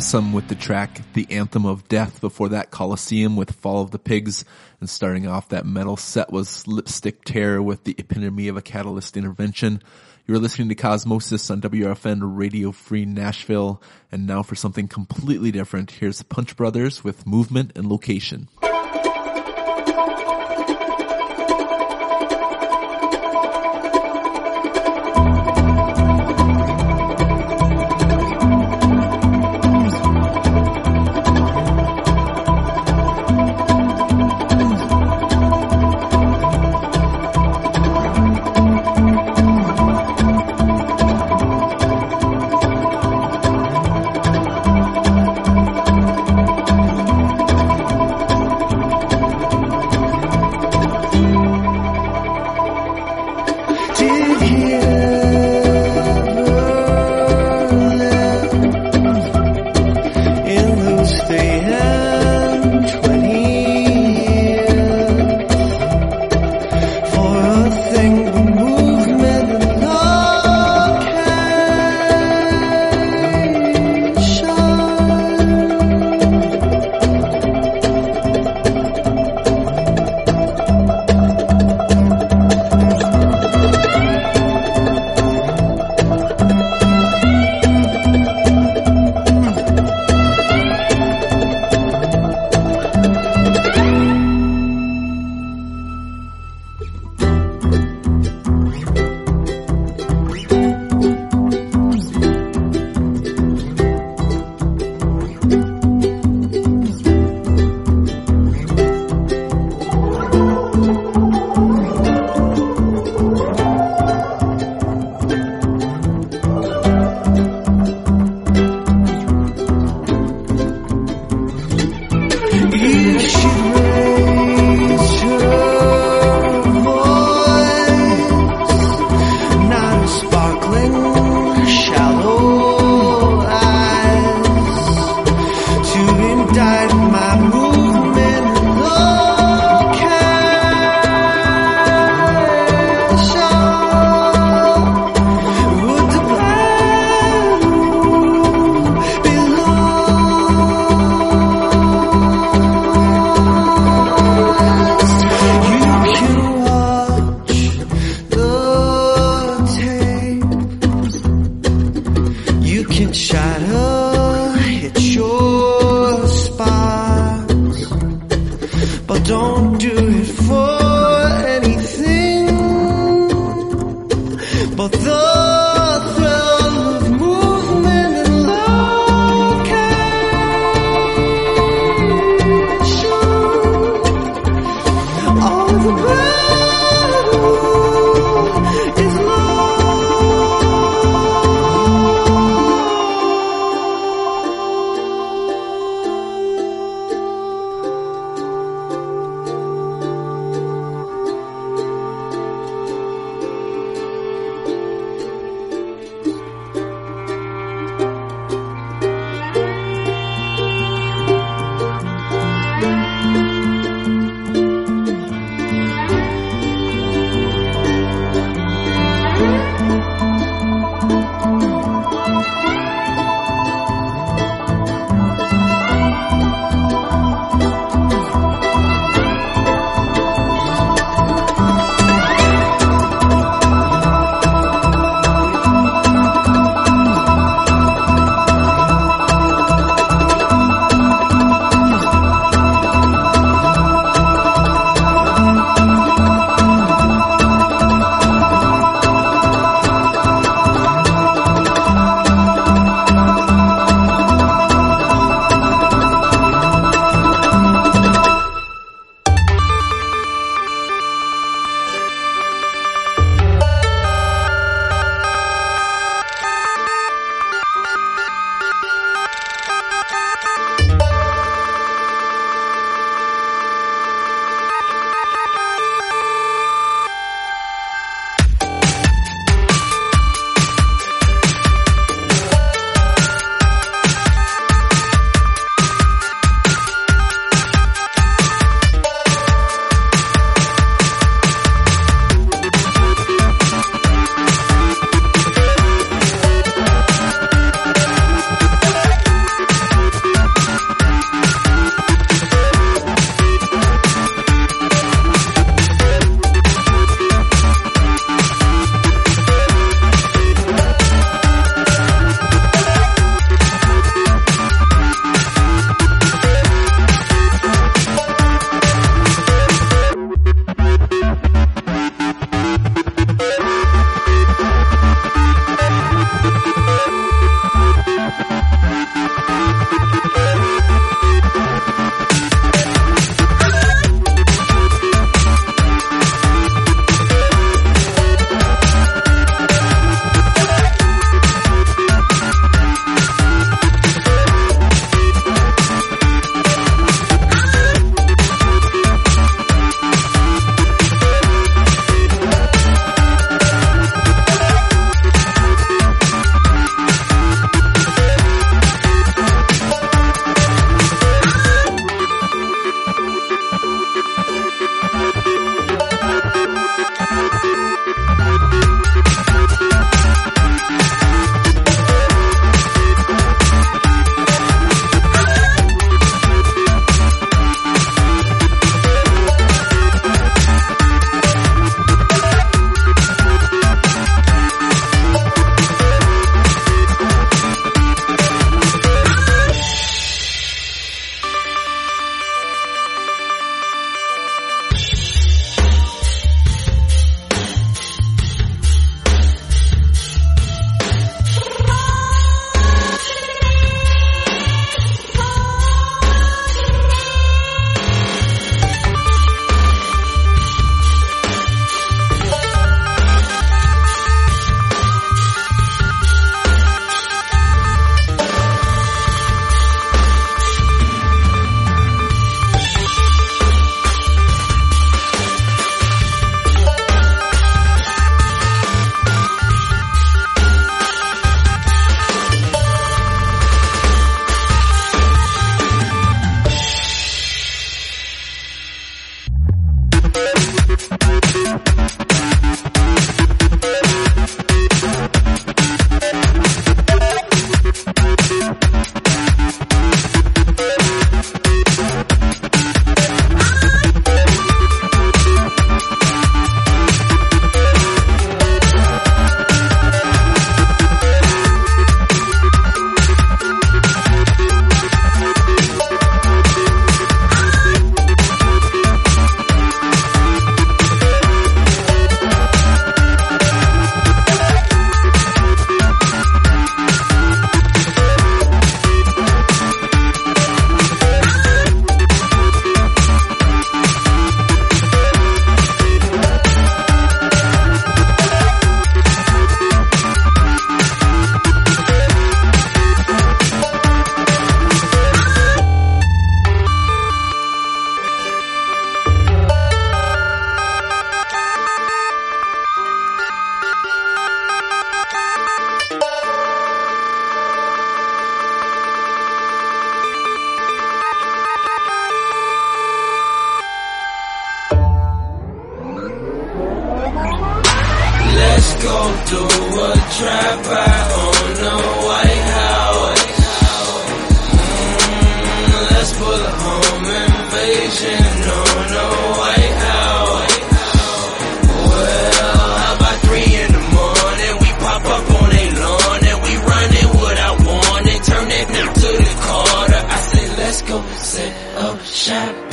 Excessum 0.06 0.32
with 0.32 0.46
the 0.46 0.54
track 0.54 1.00
The 1.14 1.26
Anthem 1.32 1.66
of 1.66 1.88
Death. 1.88 2.20
Before 2.20 2.48
that, 2.50 2.70
Coliseum 2.70 3.34
with 3.34 3.50
Fall 3.50 3.82
of 3.82 3.90
the 3.90 3.98
Pigs. 3.98 4.44
And 4.78 4.88
starting 4.88 5.26
off 5.26 5.48
that 5.48 5.66
metal 5.66 5.96
set 5.96 6.30
was 6.30 6.64
Lipstick 6.68 7.24
Terror 7.24 7.60
with 7.60 7.82
The 7.82 7.96
Epitome 7.98 8.46
of 8.46 8.56
a 8.56 8.62
Catalyst 8.62 9.16
Intervention. 9.16 9.82
You're 10.24 10.38
listening 10.38 10.68
to 10.68 10.76
Cosmosis 10.76 11.50
on 11.50 11.60
WRFN 11.60 12.20
Radio 12.22 12.70
Free 12.70 13.04
Nashville. 13.04 13.82
And 14.12 14.28
now 14.28 14.44
for 14.44 14.54
something 14.54 14.86
completely 14.86 15.50
different, 15.50 15.90
here's 15.90 16.22
Punch 16.22 16.54
Brothers 16.54 17.02
with 17.02 17.26
Movement 17.26 17.72
and 17.74 17.88
Location. 17.88 18.46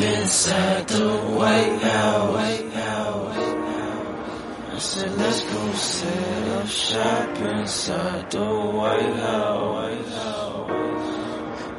Inside 0.04 0.88
the 0.88 1.10
White 1.38 1.82
House. 1.82 2.14
I 4.74 4.78
said, 4.80 5.12
let's 5.18 5.42
go 5.42 5.74
set 5.74 6.48
up 6.58 6.68
shop 6.68 7.38
inside 7.38 8.32
the. 8.32 8.44
White 8.44 9.16
House. 9.16 10.44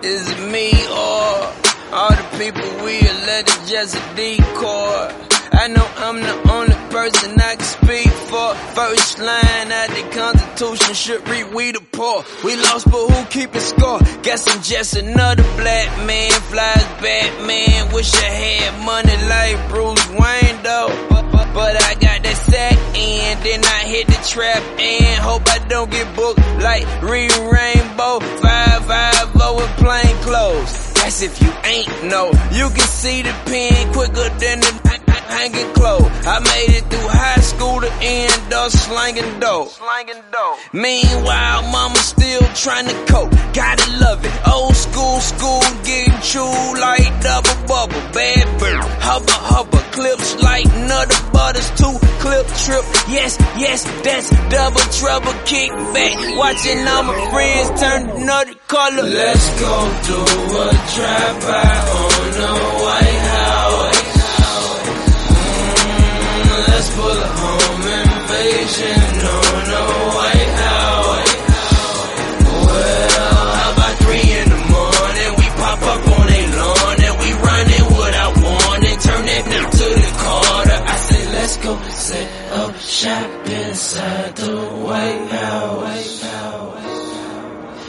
Is 0.04 0.30
it 0.30 0.50
me 0.50 0.72
or 0.86 1.52
all 1.92 2.10
the 2.10 2.28
people 2.38 2.84
we 2.84 3.00
elected 3.00 3.66
just 3.66 3.96
a 3.96 4.02
decoy? 4.16 5.33
I 5.56 5.68
know 5.68 5.86
I'm 5.96 6.20
the 6.20 6.50
only 6.50 6.74
person 6.90 7.40
I 7.40 7.54
can 7.56 7.64
speak 7.64 8.10
for. 8.28 8.54
First 8.74 9.18
line 9.18 9.70
out 9.70 9.88
the 9.90 10.04
Constitution 10.10 10.94
should 10.94 11.28
read 11.28 11.54
we 11.54 11.72
the 11.72 11.80
poor. 11.92 12.24
We 12.42 12.56
lost, 12.56 12.90
but 12.90 13.06
who 13.08 13.24
keeping 13.26 13.60
score? 13.60 14.00
Guess 14.22 14.48
I'm 14.48 14.62
just 14.62 14.96
another 14.96 15.44
black 15.56 15.88
man. 16.06 16.30
Flies 16.50 16.84
Batman. 17.00 17.92
Wish 17.92 18.12
I 18.14 18.30
had 18.42 18.84
money 18.84 19.16
like 19.30 19.68
Bruce 19.70 20.08
Wayne 20.10 20.62
though. 20.62 20.90
But, 21.08 21.30
but, 21.30 21.54
but 21.54 21.82
I 21.82 21.94
got 21.94 22.22
that 22.24 22.36
sack 22.36 22.76
and 22.96 23.40
then 23.44 23.64
I 23.64 23.80
hit 23.86 24.06
the 24.08 24.20
trap 24.28 24.62
and 24.80 25.22
hope 25.22 25.48
I 25.48 25.58
don't 25.68 25.90
get 25.90 26.16
booked 26.16 26.40
like 26.60 26.84
Reed 27.02 27.30
Rainbow. 27.30 28.18
Five 28.42 28.84
five 28.86 29.30
oh 29.36 29.56
with 29.56 29.70
plain 29.76 30.16
clothes. 30.26 30.92
That's 30.94 31.22
if 31.22 31.40
you 31.40 31.52
ain't 31.64 32.04
know. 32.04 32.32
You 32.50 32.68
can 32.70 32.88
see 32.88 33.22
the 33.22 33.32
pen 33.46 33.92
quicker 33.92 34.28
than 34.40 34.60
the 34.60 35.03
hanging 35.28 35.72
clothes. 35.72 36.10
I 36.26 36.38
made 36.40 36.76
it 36.78 36.84
through 36.90 37.08
high 37.08 37.40
school 37.40 37.80
to 37.80 37.90
end 38.00 38.52
up 38.52 38.70
slanging 38.70 39.40
dope. 39.40 39.68
Slanging 39.68 40.22
dope. 40.32 40.58
Meanwhile, 40.72 41.62
mama 41.70 41.96
still 41.96 42.42
trying 42.54 42.86
to 42.88 42.96
cope. 43.12 43.30
Gotta 43.52 43.86
love 44.00 44.24
it. 44.24 44.32
Old 44.48 44.74
school, 44.74 45.20
school 45.20 45.62
getting 45.84 46.18
chewed 46.22 46.78
like 46.78 47.08
double 47.22 47.56
bubble. 47.66 48.00
Bad 48.12 48.46
bird, 48.58 48.84
hubba 49.00 49.32
hubba. 49.32 49.78
Clips 49.94 50.42
like 50.42 50.66
nutter 50.90 51.30
butters. 51.30 51.70
Two 51.78 51.94
clip 52.18 52.46
trip. 52.66 52.84
Yes, 53.06 53.38
yes, 53.54 53.84
that's 54.02 54.30
double 54.50 54.80
trouble. 54.90 55.32
Kick 55.46 55.70
back. 55.94 56.12
Watching 56.36 56.82
all 56.88 57.04
my 57.04 57.30
friends 57.30 57.80
turn 57.80 58.10
another 58.10 58.54
color. 58.66 59.02
Let's 59.04 59.46
go 59.60 59.74
do 60.08 60.18
a 60.18 60.66
drive-by 60.94 61.74
on 62.00 62.24
the 62.40 62.50
shop 82.94 83.46
inside 83.46 84.36
the. 84.36 84.54
White 84.86 85.28
House. 85.28 86.22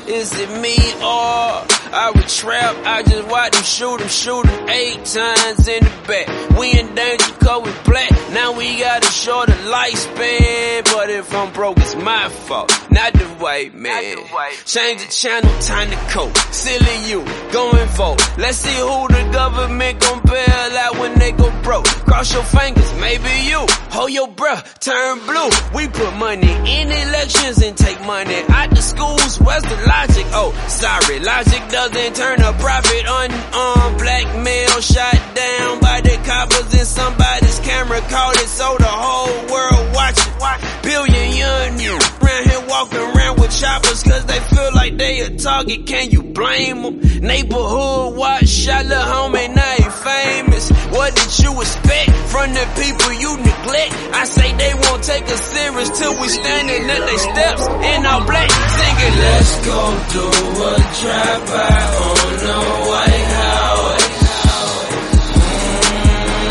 Is 0.08 0.32
it 0.40 0.50
me 0.62 0.78
or 1.04 1.85
I 1.96 2.12
would 2.12 2.28
trap? 2.28 2.76
I 2.86 3.04
just 3.04 3.28
watch 3.30 3.56
him 3.56 3.64
shoot 3.64 4.02
him, 4.02 4.10
shoot 4.10 4.46
him 4.46 4.70
eight 4.70 5.06
times 5.06 5.66
in 5.66 5.82
the 5.82 5.94
back. 6.06 6.60
We 6.60 6.78
in 6.78 6.94
danger 6.94 7.32
cause 7.40 7.64
we 7.64 7.72
black. 7.90 8.12
Now 8.34 8.52
we 8.52 8.80
got 8.80 9.02
a 9.02 9.08
shorter 9.08 9.54
lifespan. 9.54 10.84
But 10.92 11.10
if 11.10 11.34
I'm 11.34 11.54
broke, 11.54 11.78
it's 11.78 11.96
my 11.96 12.28
fault, 12.28 12.70
not 12.92 13.14
the 13.14 13.26
white 13.40 13.74
man. 13.74 14.18
Change 14.66 15.06
the 15.06 15.10
channel, 15.10 15.62
time 15.62 15.90
to 15.90 15.96
cope. 16.12 16.36
Silly 16.52 17.10
you, 17.10 17.24
going 17.54 17.88
vote. 17.96 18.20
Let's 18.38 18.58
see 18.58 18.76
who 18.76 19.08
the 19.08 19.30
government 19.32 20.02
gon' 20.02 20.22
bail 20.24 20.78
out 20.78 21.00
when 21.00 21.18
they 21.18 21.32
go 21.32 21.50
broke. 21.64 21.86
Cross 21.86 22.34
your 22.34 22.44
fingers, 22.44 22.94
maybe 23.00 23.30
you. 23.48 23.66
Hold 23.92 24.12
your 24.12 24.28
breath, 24.28 24.82
turn 24.82 25.20
blue. 25.20 25.50
We 25.74 25.88
put 25.88 26.14
money 26.18 26.52
in 26.52 26.92
elections 26.92 27.62
and 27.62 27.78
take 27.78 28.02
money 28.06 28.44
out 28.50 28.70
the 28.72 28.82
schools. 28.82 29.40
Where's 29.40 29.64
the 29.64 29.78
logic? 29.88 30.26
Oh, 30.32 30.52
sorry, 30.68 31.20
logic 31.22 31.62
doesn't 31.92 32.16
turn 32.16 32.42
a 32.42 32.54
profit 32.54 33.06
on 33.08 33.32
on 33.54 33.98
blackmail. 33.98 34.82
Shot 34.82 35.36
down 35.36 35.80
by 35.80 36.02
the 36.02 36.18
coppers 36.26 36.74
and 36.74 36.88
somebody's 36.88 37.60
camera 37.60 38.02
caught 38.02 38.36
it, 38.38 38.48
so 38.48 38.76
the 38.78 38.86
whole 38.86 39.54
world 39.54 39.94
watching. 39.94 40.34
Billion 40.82 41.38
young 41.38 41.80
you 41.80 41.98
around 42.22 42.50
here 42.50 42.66
walking 42.68 43.00
around 43.00 43.40
with 43.40 43.60
choppers 43.60 44.04
cause 44.04 44.26
they 44.26 44.40
feel 44.40 44.72
like 44.74 44.98
they 44.98 45.22
a 45.22 45.38
target. 45.38 45.86
Can 45.86 46.10
you 46.12 46.24
blame 46.24 46.82
them? 46.82 47.00
Neighborhood 47.22 48.16
watch, 48.16 48.48
shot 48.48 48.86
little 48.86 49.04
homie, 49.04 49.54
now 49.54 49.76
he 49.76 49.84
famous. 49.84 50.55
What 50.96 51.14
did 51.16 51.40
you 51.44 51.52
expect 51.60 52.12
from 52.32 52.54
the 52.54 52.66
people 52.80 53.12
you 53.20 53.36
neglect? 53.38 53.94
I 54.16 54.24
say 54.26 54.48
they 54.56 54.74
won't 54.74 55.04
take 55.04 55.26
us 55.26 55.42
serious 55.52 55.90
till 56.00 56.16
we 56.20 56.28
standing 56.30 56.90
at 56.90 57.02
their 57.06 57.20
steps 57.20 57.64
in 57.68 58.06
our 58.06 58.24
black 58.26 58.50
singing. 58.50 59.16
Let's 59.26 59.54
go 59.68 59.80
do 60.16 60.26
a 60.26 60.74
drive-by 61.02 61.80
on 62.08 62.32
the 62.46 62.58
White 62.90 63.28
House. 63.44 64.06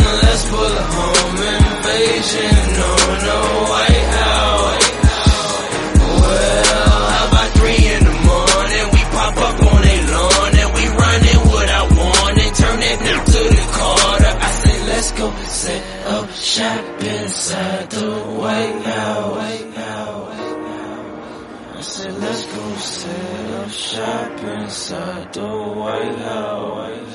Mm, 0.04 0.22
Let's 0.24 0.44
pull 0.50 0.72
a 0.76 0.84
home 0.92 1.40
invasion 1.56 2.53
up 16.14 16.30
shop 16.30 17.02
inside 17.02 17.90
the 17.90 18.10
White 18.40 18.82
House. 18.82 19.34
I 21.76 21.80
said, 21.80 22.14
let's 22.14 22.44
go 22.46 22.74
set 22.76 23.50
up 23.60 23.70
shop 23.70 24.40
inside 24.40 25.32
the 25.32 25.48
White 25.80 26.18
House. 26.18 27.08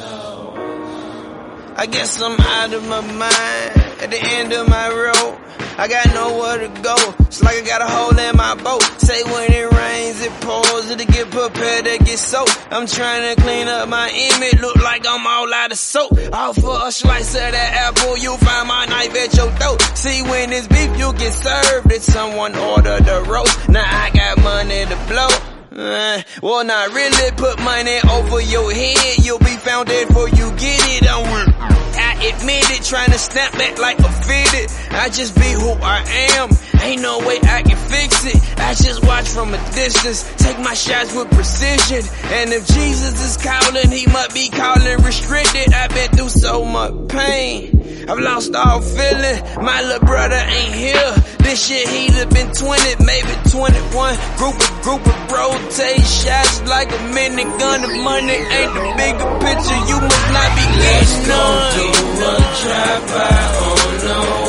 I 1.77 1.85
guess 1.85 2.21
I'm 2.21 2.39
out 2.39 2.73
of 2.73 2.83
my 2.87 3.01
mind 3.01 3.88
at 4.01 4.09
the 4.09 4.19
end 4.19 4.53
of 4.53 4.67
my 4.69 4.89
road. 4.89 5.37
I 5.77 5.87
got 5.87 6.07
nowhere 6.07 6.57
to 6.57 6.81
go. 6.81 6.95
It's 7.19 7.41
like 7.41 7.55
I 7.55 7.61
got 7.61 7.81
a 7.81 7.87
hole 7.87 8.17
in 8.17 8.35
my 8.35 8.55
boat. 8.55 8.83
Say 8.99 9.23
when 9.23 9.51
it 9.51 9.71
rains, 9.71 10.21
it 10.21 10.31
pours. 10.41 10.89
It'll 10.89 11.05
get 11.05 11.31
prepared 11.31 11.85
to 11.85 11.97
get 12.03 12.19
soaked. 12.19 12.67
I'm 12.69 12.85
trying 12.85 13.33
to 13.33 13.41
clean 13.41 13.67
up 13.67 13.87
my 13.87 14.09
image. 14.09 14.59
Look 14.59 14.75
like 14.77 15.05
I'm 15.07 15.25
all 15.25 15.53
out 15.53 15.71
of 15.71 15.77
soap. 15.77 16.11
All 16.33 16.53
for 16.53 16.87
a 16.87 16.91
slice 16.91 17.33
of 17.35 17.51
that 17.51 17.95
apple. 17.95 18.17
You 18.17 18.35
find 18.37 18.67
my 18.67 18.85
knife 18.87 19.15
at 19.15 19.33
your 19.35 19.51
throat. 19.51 19.81
See 19.95 20.21
when 20.23 20.51
it's 20.51 20.67
beef, 20.67 20.97
you 20.97 21.13
get 21.13 21.33
served. 21.33 21.91
If 21.91 22.03
someone 22.03 22.55
order 22.55 22.99
the 22.99 23.25
roast? 23.29 23.69
Now 23.69 23.85
I 23.85 24.11
got 24.11 24.43
money 24.43 24.85
to 24.85 24.97
blow. 25.07 25.49
Uh, 25.71 26.21
well, 26.41 26.65
not 26.65 26.91
really 26.93 27.31
put 27.37 27.57
money 27.59 27.99
over 28.09 28.41
your 28.41 28.73
head. 28.73 29.23
You'll 29.23 29.39
be 29.39 29.55
found 29.63 29.87
dead 29.87 30.07
before 30.07 30.27
you 30.27 30.49
get 30.57 30.81
it. 30.91 31.07
I'm, 31.07 31.28
trying 32.89 33.11
to 33.11 33.19
snap 33.19 33.51
back 33.53 33.77
like 33.77 33.99
a 33.99 34.11
fitted. 34.25 34.71
I 34.89 35.09
just 35.09 35.35
be 35.35 35.51
who 35.51 35.69
I 35.79 36.01
am. 36.33 36.49
Ain't 36.81 37.03
no 37.03 37.19
way 37.19 37.37
I 37.43 37.61
can 37.61 37.77
fix 37.77 38.25
it. 38.25 38.59
I 38.59 38.73
just 38.73 39.05
watch 39.05 39.29
from 39.29 39.53
a 39.53 39.57
distance, 39.75 40.23
take 40.37 40.57
my 40.57 40.73
shots 40.73 41.13
with 41.15 41.29
precision. 41.29 42.01
And 42.31 42.51
if 42.51 42.65
Jesus 42.65 43.13
is 43.23 43.37
calling, 43.37 43.91
he 43.91 44.07
must 44.07 44.33
be 44.33 44.49
calling 44.49 45.03
restricted. 45.03 45.71
I've 45.71 45.93
been 45.93 46.09
through 46.09 46.29
so 46.29 46.65
much 46.65 47.09
pain. 47.09 48.07
I've 48.09 48.17
lost 48.17 48.55
all 48.55 48.81
feeling. 48.81 49.37
My 49.63 49.81
little 49.83 50.07
brother 50.07 50.35
ain't 50.35 50.73
here. 50.73 51.13
This 51.49 51.65
shit 51.65 51.89
he'd 51.89 52.13
have 52.13 52.29
been 52.29 52.53
20, 52.53 53.03
maybe 53.03 53.33
21. 53.49 53.89
Group 54.37 54.53
of 54.53 54.81
group 54.85 55.01
of 55.01 55.31
rotate 55.33 56.05
shots 56.05 56.61
like 56.69 56.91
a 56.91 56.99
minigun. 57.09 57.89
If 57.89 58.03
money 58.05 58.37
ain't 58.37 58.73
the 58.77 58.85
bigger 58.93 59.29
picture, 59.41 59.81
you 59.89 59.97
must 59.97 60.29
not 60.29 60.49
be 60.53 60.65
getting 60.77 61.25
none. 61.25 61.73
do 61.73 61.89
a 62.21 62.37
drive-by 62.61 63.33
on 63.65 63.89
the 63.97 64.48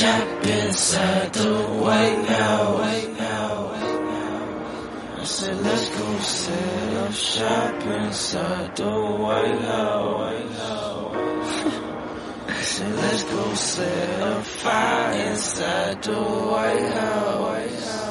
shop 0.00 0.46
inside 0.46 1.32
the. 1.34 1.70
White 1.84 2.24
House. 3.18 3.82
I 5.20 5.24
said, 5.24 5.60
let's 5.60 5.88
go 5.90 6.18
set 6.18 6.96
up 7.04 7.12
shop 7.12 7.82
inside 7.82 8.76
the 8.76 8.90
White 9.24 9.60
House. 9.60 10.44
I 12.48 12.60
said, 12.62 12.94
let's 12.96 13.24
go 13.24 13.54
set 13.54 14.20
up 14.22 14.44
fire 14.44 15.30
inside 15.30 16.02
the 16.02 16.14
White 16.14 16.92
House. 16.92 18.09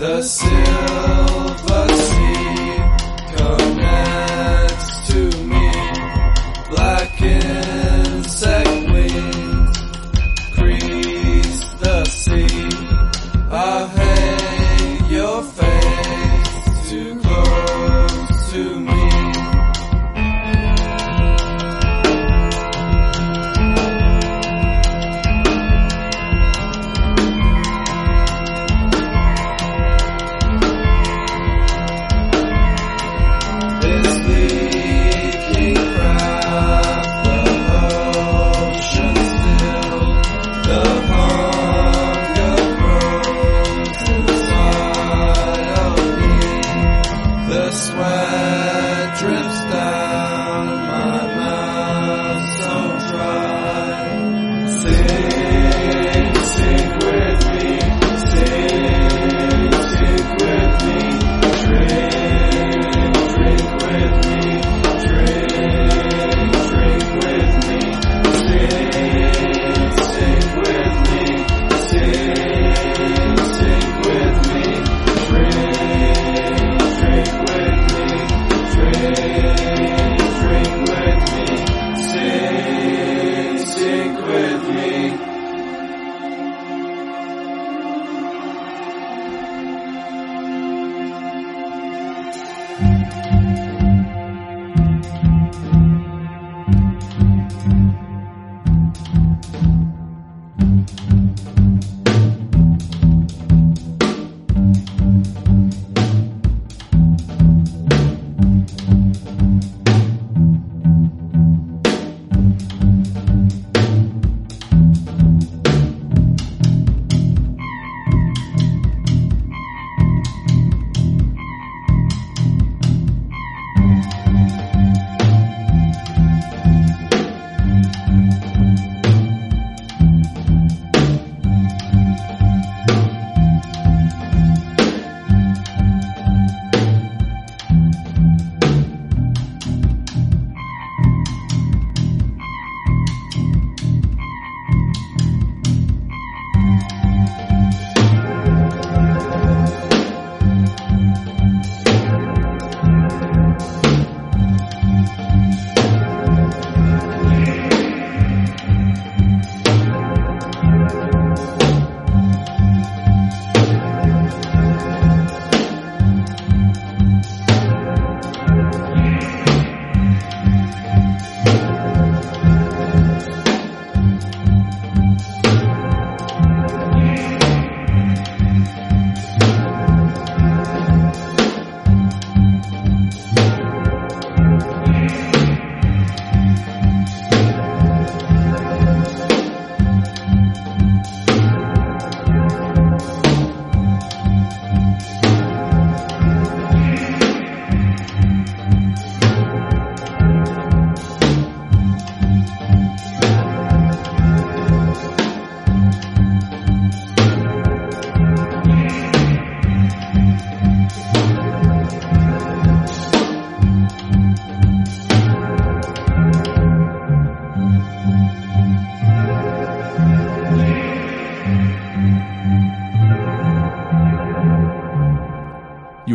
The 0.00 0.22
silver 0.22 1.29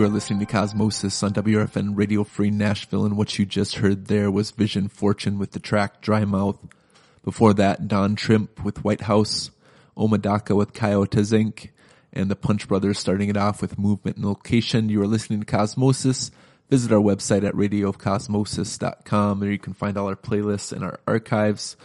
are 0.05 0.09
listening 0.09 0.39
to 0.39 0.45
Cosmosis 0.45 1.23
on 1.23 1.33
WRFN 1.33 1.97
Radio 1.97 2.23
Free 2.23 2.51
Nashville, 2.51 3.05
and 3.05 3.17
what 3.17 3.39
you 3.39 3.45
just 3.45 3.77
heard 3.77 4.05
there 4.05 4.29
was 4.29 4.51
Vision 4.51 4.87
Fortune 4.87 5.39
with 5.39 5.53
the 5.53 5.59
track 5.59 5.99
Dry 5.99 6.25
Mouth. 6.25 6.59
Before 7.23 7.55
that, 7.55 7.87
Don 7.87 8.15
Trip 8.15 8.63
with 8.63 8.83
White 8.83 9.01
House, 9.01 9.49
Omadaka 9.97 10.55
with 10.55 10.73
Coyotes 10.73 11.31
Inc., 11.31 11.69
and 12.13 12.29
the 12.29 12.35
Punch 12.35 12.67
Brothers 12.67 12.99
starting 12.99 13.29
it 13.29 13.37
off 13.37 13.63
with 13.63 13.79
Movement 13.79 14.17
and 14.17 14.25
Location. 14.27 14.89
You 14.89 15.01
are 15.01 15.07
listening 15.07 15.39
to 15.39 15.45
Cosmosis. 15.47 16.29
Visit 16.69 16.91
our 16.91 17.01
website 17.01 17.43
at 17.43 17.55
radioofcosmosis.com. 17.55 19.39
There 19.39 19.51
you 19.51 19.57
can 19.57 19.73
find 19.73 19.97
all 19.97 20.07
our 20.07 20.15
playlists 20.15 20.71
and 20.71 20.83
our 20.83 20.99
archives 21.07 21.75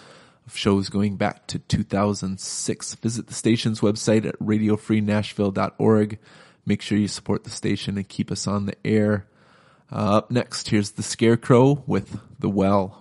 of 0.47 0.55
shows 0.55 0.91
going 0.91 1.17
back 1.17 1.47
to 1.47 1.59
2006. 1.59 2.95
Visit 2.97 3.29
the 3.29 3.35
station's 3.35 3.81
website 3.81 4.27
at 4.27 4.39
radiofreenashville.org. 4.41 6.19
Make 6.67 6.83
sure 6.83 6.99
you 6.99 7.09
support 7.09 7.45
the 7.45 7.51
station 7.51 7.97
and 7.97 8.09
keep 8.09 8.31
us 8.31 8.47
on 8.47 8.67
the 8.67 8.75
air. 8.85 9.27
Uh, 9.91 10.19
up 10.19 10.31
next, 10.31 10.69
here's 10.69 10.93
the 10.93 11.03
Scarecrow 11.03 11.83
with 11.87 12.21
The 12.39 12.49
Well. 12.49 13.00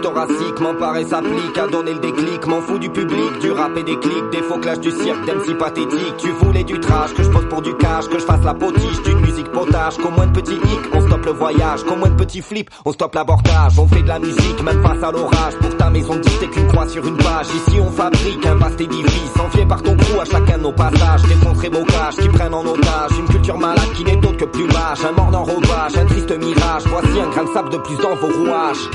Thoracique, 0.00 0.60
m'emparer 0.60 1.04
s'applique 1.04 1.58
à 1.58 1.66
donner 1.66 1.94
le 1.94 2.00
déclic, 2.00 2.46
m'en 2.46 2.60
fous 2.60 2.78
du 2.78 2.88
public, 2.90 3.38
du 3.40 3.50
rap 3.50 3.76
et 3.76 3.82
des 3.82 3.98
clics, 3.98 4.30
des 4.30 4.42
faux 4.42 4.58
clashs 4.58 4.80
du 4.80 4.90
cirque, 4.90 5.18
si 5.44 5.54
pathétique. 5.54 6.16
Tu 6.18 6.30
voulais 6.30 6.64
du 6.64 6.78
trash, 6.80 7.12
que 7.14 7.22
je 7.22 7.28
pose 7.28 7.46
pour 7.48 7.62
du 7.62 7.74
cash, 7.76 8.08
que 8.08 8.18
je 8.18 8.24
fasse 8.24 8.44
la 8.44 8.54
potiche 8.54 9.02
d'une 9.04 9.20
musique 9.20 9.50
potage, 9.50 9.96
qu'au 9.98 10.10
moins 10.10 10.26
de 10.26 10.32
petits 10.32 10.54
hicks, 10.54 10.94
on 10.94 11.06
stoppe 11.06 11.26
le 11.26 11.32
voyage, 11.32 11.84
qu'au 11.84 11.96
moins 11.96 12.08
de 12.08 12.16
petits 12.16 12.42
flips, 12.42 12.70
on 12.84 12.92
stoppe 12.92 13.14
l'abortage, 13.14 13.78
on 13.78 13.86
fait 13.86 14.02
de 14.02 14.08
la 14.08 14.18
musique 14.18 14.62
même 14.62 14.82
face 14.82 15.02
à 15.02 15.12
l'orage. 15.12 15.54
Pour 15.60 15.76
ta 15.76 15.90
maison 15.90 16.16
dit 16.16 16.30
t'es 16.40 16.48
qu'une 16.48 16.68
croix 16.68 16.88
sur 16.88 17.06
une 17.06 17.16
page. 17.16 17.46
Ici 17.48 17.80
on 17.80 17.90
fabrique 17.90 18.46
un 18.46 18.54
vaste 18.54 18.80
édifice, 18.80 19.40
envié 19.44 19.66
par 19.66 19.82
ton 19.82 19.96
crew 19.96 20.20
à 20.20 20.24
chacun 20.24 20.58
de 20.58 20.62
nos 20.62 20.72
passages, 20.72 21.22
défoncerai 21.28 21.70
mocages 21.70 22.16
qui 22.16 22.28
prennent 22.28 22.54
en 22.54 22.64
otage 22.64 23.18
une 23.18 23.26
culture 23.26 23.58
malade 23.58 23.92
qui 23.94 24.04
n'est 24.04 24.16
autre 24.16 24.36
que 24.36 24.44
plumage, 24.44 25.04
un 25.04 25.12
mort 25.12 25.30
d'enrobage, 25.30 25.96
un 25.96 26.06
triste 26.06 26.30
mirage. 26.38 26.82
Voici 26.86 27.20
un 27.20 27.28
grain 27.28 27.44
de 27.44 27.50
sable 27.50 27.70
de 27.70 27.78
plus 27.78 27.96
dans 27.96 28.14
vos 28.14 28.28
rouages. 28.28 28.88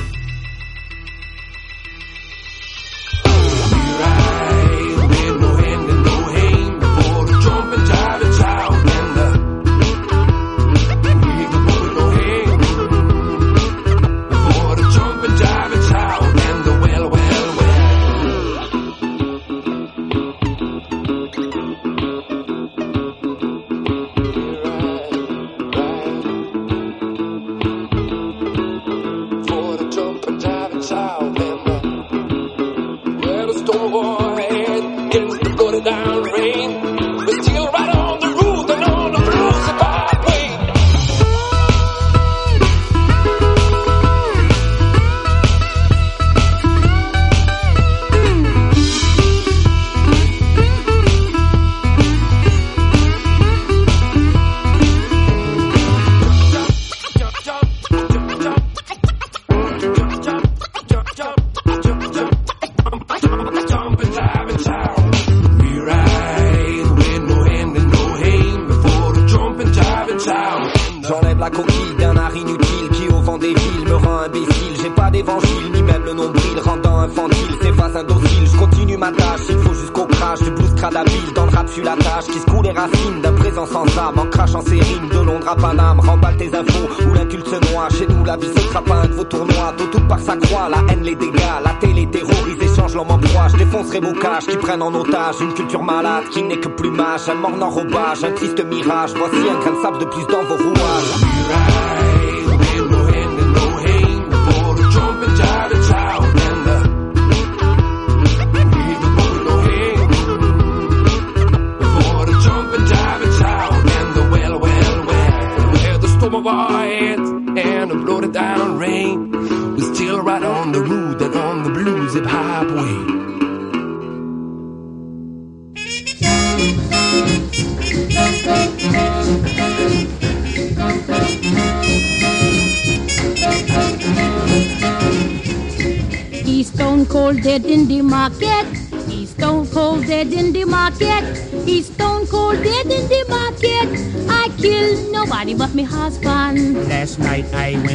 Caches 93.99 94.47
qui 94.47 94.57
prennent 94.57 94.81
en 94.81 94.93
otage 94.93 95.41
une 95.41 95.53
culture 95.53 95.83
malade 95.83 96.23
qui 96.31 96.41
n'est 96.43 96.59
que 96.59 96.69
plumage. 96.69 97.29
Un 97.29 97.35
mort 97.35 97.51
enrobage, 97.61 98.23
un 98.23 98.31
triste 98.31 98.63
mirage. 98.65 99.11
Voici 99.15 99.37
un 99.37 99.59
grain 99.59 99.71
de 99.71 99.81
sable 99.81 99.99
de 99.99 100.05
plus 100.05 100.25
dans 100.27 100.43
vos 100.43 100.57
rouages. 100.57 101.22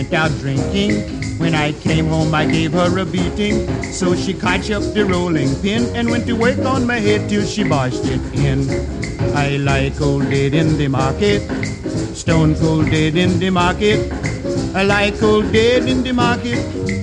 Went 0.09 0.22
out 0.22 0.39
drinking. 0.40 1.39
When 1.39 1.55
I 1.55 1.72
came 1.72 2.06
home, 2.06 2.35
I 2.35 2.47
gave 2.47 2.72
her 2.72 2.98
a 2.98 3.05
beating. 3.05 3.68
So 3.93 4.16
she 4.16 4.32
catch 4.35 4.70
up 4.70 4.82
the 4.94 5.05
rolling 5.05 5.55
pin 5.60 5.85
and 5.94 6.10
went 6.10 6.26
to 6.26 6.32
work 6.35 6.59
on 6.59 6.86
my 6.86 6.98
head 6.98 7.28
till 7.28 7.44
she 7.47 7.64
bashed 7.64 8.05
it 8.05 8.20
in. 8.35 8.68
I 9.36 9.56
like 9.56 9.97
cold 9.98 10.24
dead 10.30 10.55
in 10.55 10.78
the 10.78 10.89
market. 10.89 11.43
Stone 12.16 12.56
cold 12.56 12.86
dead 12.86 13.16
in 13.16 13.39
the 13.39 13.51
market. 13.51 14.10
I 14.74 14.85
like 14.85 15.18
cold 15.18 15.52
dead 15.52 15.89
in 15.89 16.02
the 16.02 16.12
market. 16.12 16.59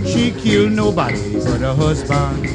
She 0.07 0.31
killed 0.31 0.71
nobody 0.71 1.33
but 1.33 1.61
her 1.61 1.75
husband. 1.75 2.45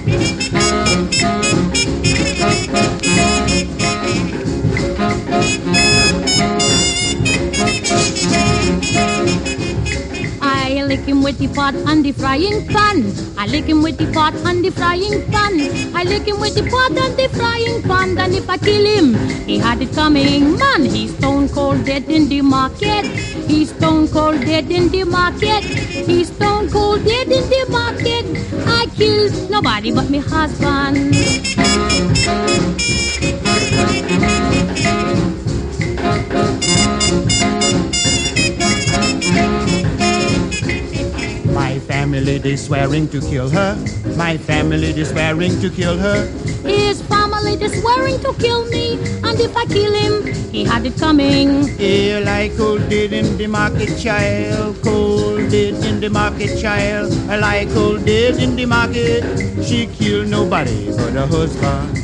Him 11.10 11.22
with 11.22 11.38
the 11.38 11.48
pot 11.48 11.74
and 11.74 12.04
the 12.04 12.12
frying 12.12 12.66
pan. 12.68 12.98
I 13.36 13.46
lick 13.46 13.64
him 13.64 13.82
with 13.82 13.98
the 13.98 14.06
pot 14.12 14.34
and 14.50 14.64
the 14.64 14.70
frying 14.70 15.18
pan. 15.32 15.54
I 15.94 16.04
lick 16.04 16.26
him 16.28 16.38
with 16.40 16.54
the 16.54 16.64
pot 16.70 16.92
and 17.04 17.16
the 17.20 17.28
frying 17.36 17.82
pan. 17.82 18.16
And 18.18 18.34
if 18.34 18.48
I 18.48 18.56
kill 18.58 18.84
him, 18.84 19.14
he 19.48 19.58
had 19.58 19.82
it 19.82 19.92
coming. 19.92 20.56
Man, 20.58 20.84
he's 20.84 21.16
stone 21.16 21.48
cold 21.48 21.84
dead 21.84 22.04
in 22.08 22.28
the 22.28 22.42
market. 22.42 23.04
He's 23.50 23.70
stone 23.70 24.06
cold 24.08 24.40
dead 24.42 24.70
in 24.70 24.88
the 24.88 25.04
market. 25.04 25.64
He's 26.10 26.28
stone 26.28 26.70
cold 26.70 27.04
dead 27.04 27.28
in 27.38 27.44
the 27.54 27.62
market. 27.78 28.24
I 28.78 28.86
killed 28.94 29.50
nobody 29.50 29.92
but 29.92 30.08
me 30.10 30.18
husband. 30.18 31.16
They 42.42 42.56
swearing 42.56 43.08
to 43.08 43.20
kill 43.20 43.48
her. 43.50 43.76
My 44.16 44.36
family 44.36 44.92
they 44.92 45.04
swearing 45.04 45.60
to 45.60 45.70
kill 45.70 45.98
her. 45.98 46.26
His 46.64 47.02
family 47.02 47.54
is 47.54 47.80
swearing 47.80 48.18
to 48.20 48.32
kill 48.34 48.64
me. 48.70 48.98
And 49.22 49.38
if 49.40 49.56
I 49.56 49.64
kill 49.66 49.92
him, 49.92 50.26
he 50.50 50.64
had 50.64 50.86
it 50.86 50.96
coming. 50.98 51.68
Yeah, 51.78 52.20
like 52.24 52.56
cold 52.56 52.88
did 52.88 53.12
in 53.12 53.36
the 53.36 53.46
market, 53.46 53.98
child. 53.98 54.82
Cold 54.82 55.50
did 55.50 55.84
in 55.84 56.00
the 56.00 56.08
market, 56.10 56.58
child. 56.60 57.12
I 57.28 57.36
like 57.36 57.70
cold 57.70 58.04
did 58.04 58.42
in 58.42 58.56
the 58.56 58.66
market. 58.66 59.22
She 59.64 59.86
killed 59.86 60.28
nobody 60.28 60.90
but 60.96 61.12
her 61.12 61.26
husband. 61.26 61.96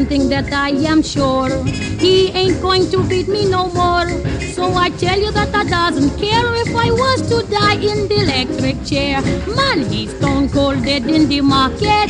One 0.00 0.08
thing 0.08 0.28
that 0.30 0.50
I 0.50 0.70
am 0.90 1.02
sure. 1.02 1.64
He 2.04 2.30
ain't 2.30 2.60
going 2.62 2.90
to 2.90 3.02
beat 3.06 3.28
me 3.28 3.48
no 3.48 3.66
more. 3.68 4.08
So 4.54 4.72
I 4.74 4.88
tell 4.90 5.18
you 5.20 5.30
that 5.32 5.54
I 5.54 5.64
doesn't 5.64 6.18
care 6.18 6.46
if 6.62 6.74
I 6.74 6.90
was 6.90 7.20
to 7.30 7.42
die 7.50 7.74
in 7.74 8.08
the 8.08 8.20
electric 8.26 8.82
chair. 8.84 9.20
Man, 9.56 9.82
he's 9.90 10.16
stone 10.16 10.48
cold 10.48 10.84
dead 10.84 11.06
in 11.06 11.28
the 11.28 11.42
market. 11.42 12.08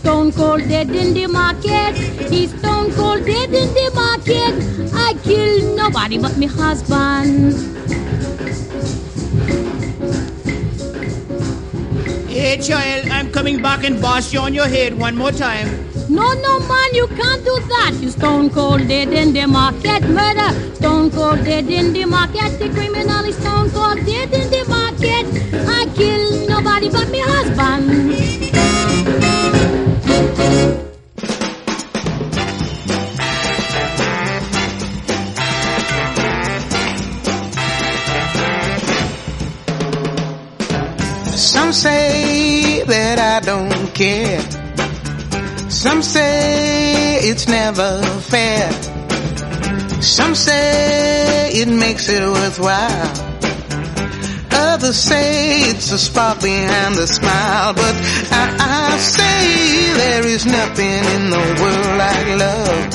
Stone 0.00 0.32
cold 0.32 0.68
dead 0.68 0.90
in 0.90 1.14
the 1.14 1.26
market. 1.26 1.94
He's 2.30 2.50
stone 2.58 2.92
cold 2.92 3.24
dead 3.24 3.54
in 3.62 3.72
the 3.78 3.88
market. 3.94 4.92
I 4.92 5.14
kill 5.22 5.74
nobody 5.74 6.18
but 6.18 6.36
me 6.36 6.46
husband. 6.46 7.54
Hey, 12.28 12.60
child, 12.60 13.08
I'm 13.08 13.32
coming 13.32 13.62
back 13.62 13.84
and 13.84 14.02
boss 14.02 14.32
you 14.34 14.40
on 14.40 14.52
your 14.52 14.68
head 14.68 14.98
one 14.98 15.16
more 15.16 15.32
time. 15.32 15.93
No, 16.08 16.34
no, 16.34 16.58
man, 16.60 16.94
you 16.94 17.06
can't 17.08 17.42
do 17.44 17.58
that. 17.68 17.92
You 18.00 18.10
stone 18.10 18.50
cold 18.50 18.86
dead 18.88 19.08
in 19.08 19.32
the 19.32 19.46
market. 19.46 20.02
Murder, 20.02 20.52
stone 20.74 21.10
cold 21.10 21.42
dead 21.44 21.68
in 21.68 21.92
the 21.92 22.04
market. 22.04 22.58
The 22.58 22.68
criminal 22.68 23.24
is 23.24 23.36
stone 23.36 23.70
cold 23.70 24.04
dead 24.04 24.32
in 24.32 24.50
the 24.50 24.64
market. 24.68 25.26
I 25.66 25.86
kill 25.96 26.46
nobody 26.46 26.90
but 26.90 27.08
my 27.10 27.20
husband. 27.20 28.44
Some 41.36 41.72
say 41.72 42.82
that 42.86 43.18
I 43.18 43.40
don't 43.44 43.94
care. 43.94 44.53
Some 45.84 46.00
say 46.00 47.18
it's 47.28 47.46
never 47.46 48.00
fair. 48.32 48.72
Some 50.00 50.34
say 50.34 51.50
it 51.52 51.68
makes 51.68 52.08
it 52.08 52.22
worthwhile. 52.22 53.12
Others 54.50 54.96
say 54.96 55.60
it's 55.68 55.92
a 55.92 55.98
spark 55.98 56.40
behind 56.40 56.94
the 56.94 57.06
smile. 57.06 57.74
But 57.74 57.94
I, 58.32 58.92
I 58.94 58.96
say 58.96 59.92
there 59.92 60.26
is 60.26 60.46
nothing 60.46 61.04
in 61.16 61.28
the 61.28 61.44
world 61.60 61.98
like 62.04 62.28
love. 62.46 62.88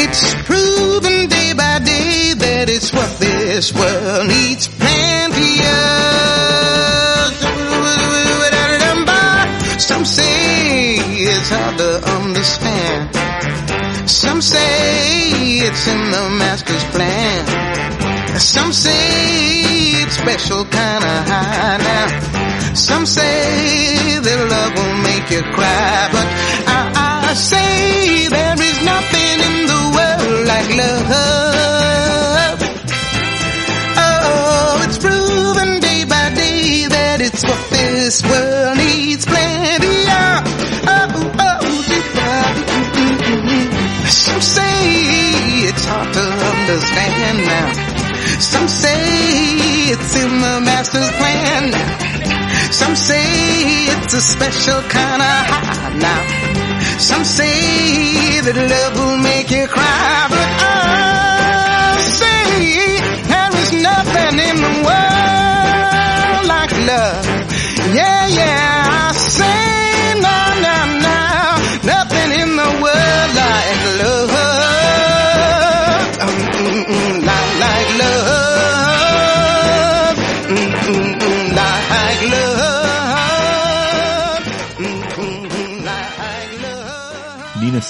It's 0.00 0.34
proven 0.48 1.28
day 1.28 1.52
by 1.52 1.80
day 1.80 2.32
that 2.32 2.70
it's 2.70 2.94
what 2.94 3.10
this 3.20 3.74
world 3.74 4.26
needs 4.26 4.68
plenty 4.68 5.60
of. 5.66 6.89
Some 9.90 10.04
say 10.04 10.94
it's 11.34 11.50
hard 11.50 11.76
to 11.78 11.90
understand. 12.18 13.10
Some 14.08 14.40
say 14.40 15.66
it's 15.66 15.86
in 15.88 16.00
the 16.14 16.24
master's 16.38 16.84
plan. 16.94 18.38
Some 18.38 18.72
say 18.72 19.02
it's 20.02 20.16
special 20.16 20.64
kind 20.66 21.04
of 21.04 21.18
high 21.30 21.78
now. 21.90 22.74
Some 22.74 23.04
say 23.04 24.18
that 24.24 24.38
love 24.54 24.72
will 24.78 24.96
make 25.08 25.26
you 25.34 25.42
cry, 25.56 26.08
but 26.14 26.26
I, 26.76 27.30
I 27.30 27.34
say 27.34 28.28
there 28.28 28.58
is 28.70 28.78
nothing 28.92 29.36
in 29.48 29.56
the 29.72 29.82
world 29.96 30.46
like 30.52 30.70
love. 30.82 32.58
Oh, 34.06 34.84
it's 34.86 34.98
proven 34.98 35.80
day 35.80 36.04
by 36.04 36.32
day 36.34 36.86
that 36.88 37.20
it's 37.20 37.42
what 37.44 37.60
this 37.70 38.22
world 38.22 38.78
needs 38.78 39.26
understand 46.70 47.38
now. 47.46 47.72
Some 48.38 48.68
say 48.68 49.90
it's 49.92 50.14
in 50.22 50.30
the 50.30 50.60
master's 50.60 51.10
plan. 51.18 51.72
Some 52.72 52.94
say 52.94 53.26
it's 53.92 54.14
a 54.14 54.20
special 54.20 54.80
kind 54.82 55.20
of 55.20 55.38
high 55.50 55.94
now. 55.98 56.22
Some 56.98 57.24
say 57.24 58.40
that 58.46 58.56
love 58.56 58.94
will 59.00 59.18
make 59.18 59.50
you 59.50 59.66
cry, 59.66 60.26
but 60.30 60.48
I 60.62 61.98
say 62.20 62.44
there 63.30 63.52
is 63.62 63.72
nothing 63.88 64.38
in 64.48 64.56
the 64.66 64.74
world 64.86 66.46
like 66.46 66.72
love. 66.86 67.29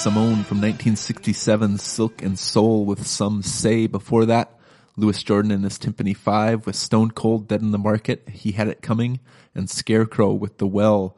Simone 0.01 0.43
from 0.43 0.57
1967, 0.57 1.77
Silk 1.77 2.23
and 2.23 2.39
Soul 2.39 2.85
with 2.85 3.05
Some 3.05 3.43
Say. 3.43 3.85
Before 3.85 4.25
that, 4.25 4.57
Louis 4.97 5.21
Jordan 5.21 5.51
and 5.51 5.63
his 5.63 5.77
Tympany 5.77 6.17
5 6.17 6.65
with 6.65 6.75
Stone 6.75 7.11
Cold 7.11 7.47
Dead 7.47 7.61
in 7.61 7.69
the 7.69 7.77
Market, 7.77 8.27
He 8.27 8.53
Had 8.53 8.67
It 8.67 8.81
Coming, 8.81 9.19
and 9.53 9.69
Scarecrow 9.69 10.33
with 10.33 10.57
The 10.57 10.65
Well. 10.65 11.15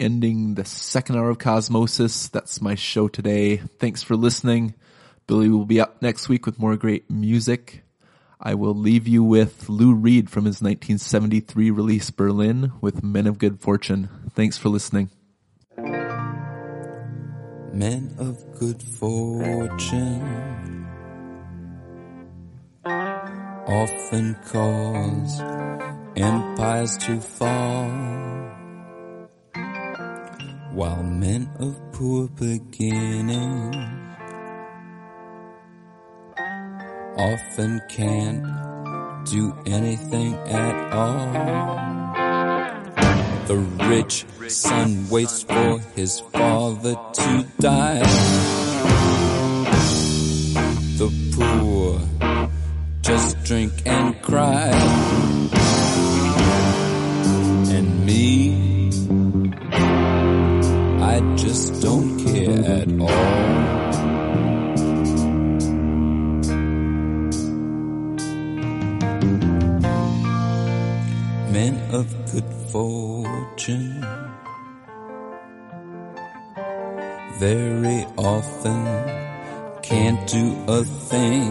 Ending 0.00 0.56
the 0.56 0.64
second 0.64 1.14
hour 1.14 1.30
of 1.30 1.38
Cosmosis. 1.38 2.28
That's 2.28 2.60
my 2.60 2.74
show 2.74 3.06
today. 3.06 3.58
Thanks 3.78 4.02
for 4.02 4.16
listening. 4.16 4.74
Billy 5.28 5.48
will 5.48 5.64
be 5.64 5.80
up 5.80 6.02
next 6.02 6.28
week 6.28 6.44
with 6.44 6.58
more 6.58 6.76
great 6.76 7.08
music. 7.08 7.84
I 8.40 8.54
will 8.54 8.74
leave 8.74 9.06
you 9.06 9.22
with 9.22 9.68
Lou 9.68 9.94
Reed 9.94 10.28
from 10.28 10.44
his 10.44 10.60
1973 10.60 11.70
release 11.70 12.10
Berlin 12.10 12.72
with 12.80 13.04
Men 13.04 13.28
of 13.28 13.38
Good 13.38 13.60
Fortune. 13.60 14.08
Thanks 14.34 14.58
for 14.58 14.70
listening. 14.70 15.10
Men 17.78 18.12
of 18.18 18.58
good 18.58 18.82
fortune 18.82 20.84
often 23.68 24.36
cause 24.50 25.40
empires 26.16 26.96
to 26.96 27.20
fall, 27.20 27.88
while 30.74 31.04
men 31.04 31.48
of 31.60 31.80
poor 31.92 32.26
beginnings 32.26 33.76
often 37.16 37.80
can't 37.88 38.44
do 39.26 39.54
anything 39.66 40.34
at 40.34 40.92
all. 40.92 42.27
The 43.48 43.56
rich 43.56 44.26
son 44.48 45.08
waits 45.08 45.42
for 45.42 45.78
his 45.96 46.20
father 46.20 46.94
to 47.14 47.46
die. 47.58 48.00
The 50.98 51.10
poor 51.32 51.98
just 53.00 53.42
drink 53.44 53.72
and 53.86 54.20
cry. 54.20 54.68
And 57.72 58.04
me, 58.04 58.90
I 61.00 61.20
just 61.36 61.80
don't 61.80 62.18
care 62.26 62.82
at 62.82 63.00
all. 63.00 63.57
Men 71.58 71.76
of 71.92 72.06
good 72.30 72.50
fortune. 72.70 74.06
Very 77.40 78.06
often 78.16 78.80
can't 79.82 80.24
do 80.28 80.44
a 80.68 80.84
thing 80.84 81.50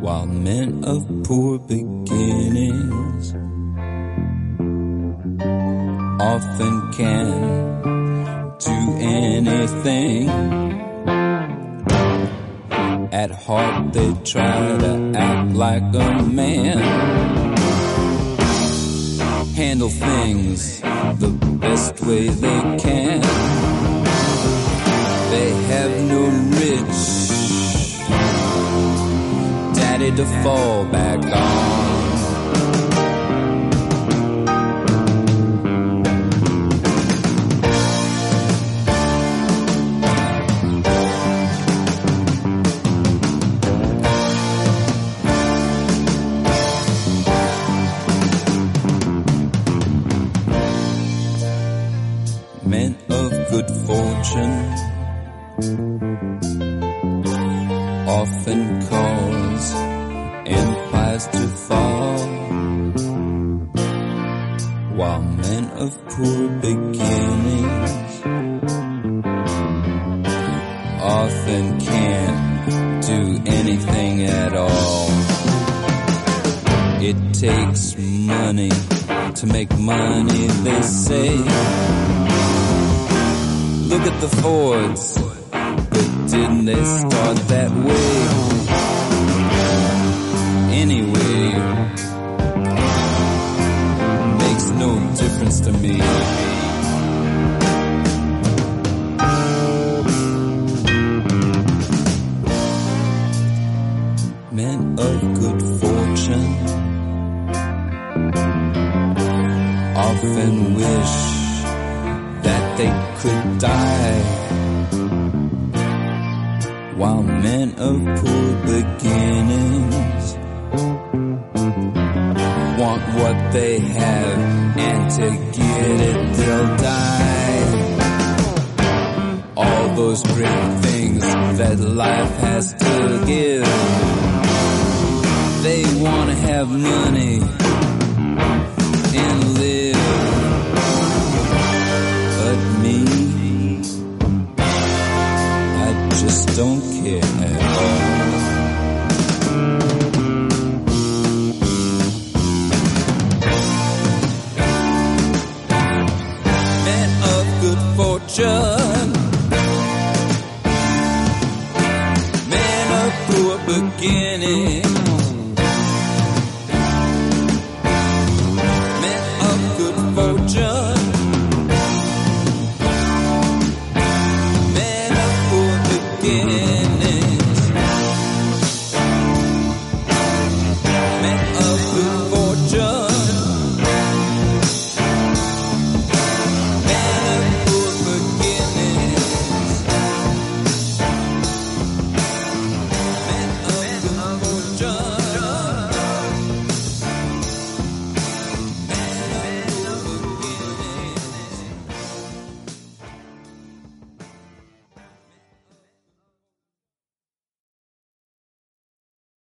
while 0.00 0.26
men 0.26 0.82
of 0.84 1.06
poor 1.22 1.60
beginnings 1.60 3.26
often 6.18 6.74
can 6.98 7.28
do 8.58 8.78
anything 8.98 10.81
at 13.12 13.30
heart 13.30 13.92
they 13.92 14.12
try 14.24 14.78
to 14.78 15.12
act 15.14 15.52
like 15.52 15.82
a 15.82 16.22
man 16.22 16.78
handle 19.54 19.90
things 19.90 20.80
the 21.20 21.28
best 21.60 22.00
way 22.02 22.28
they 22.28 22.60
can. 22.78 23.20
They 25.30 25.50
have 25.72 25.92
no 26.08 26.22
rich 26.60 26.96
daddy 29.76 30.10
to 30.16 30.24
fall 30.42 30.84
back 30.86 31.22
on. 31.24 31.91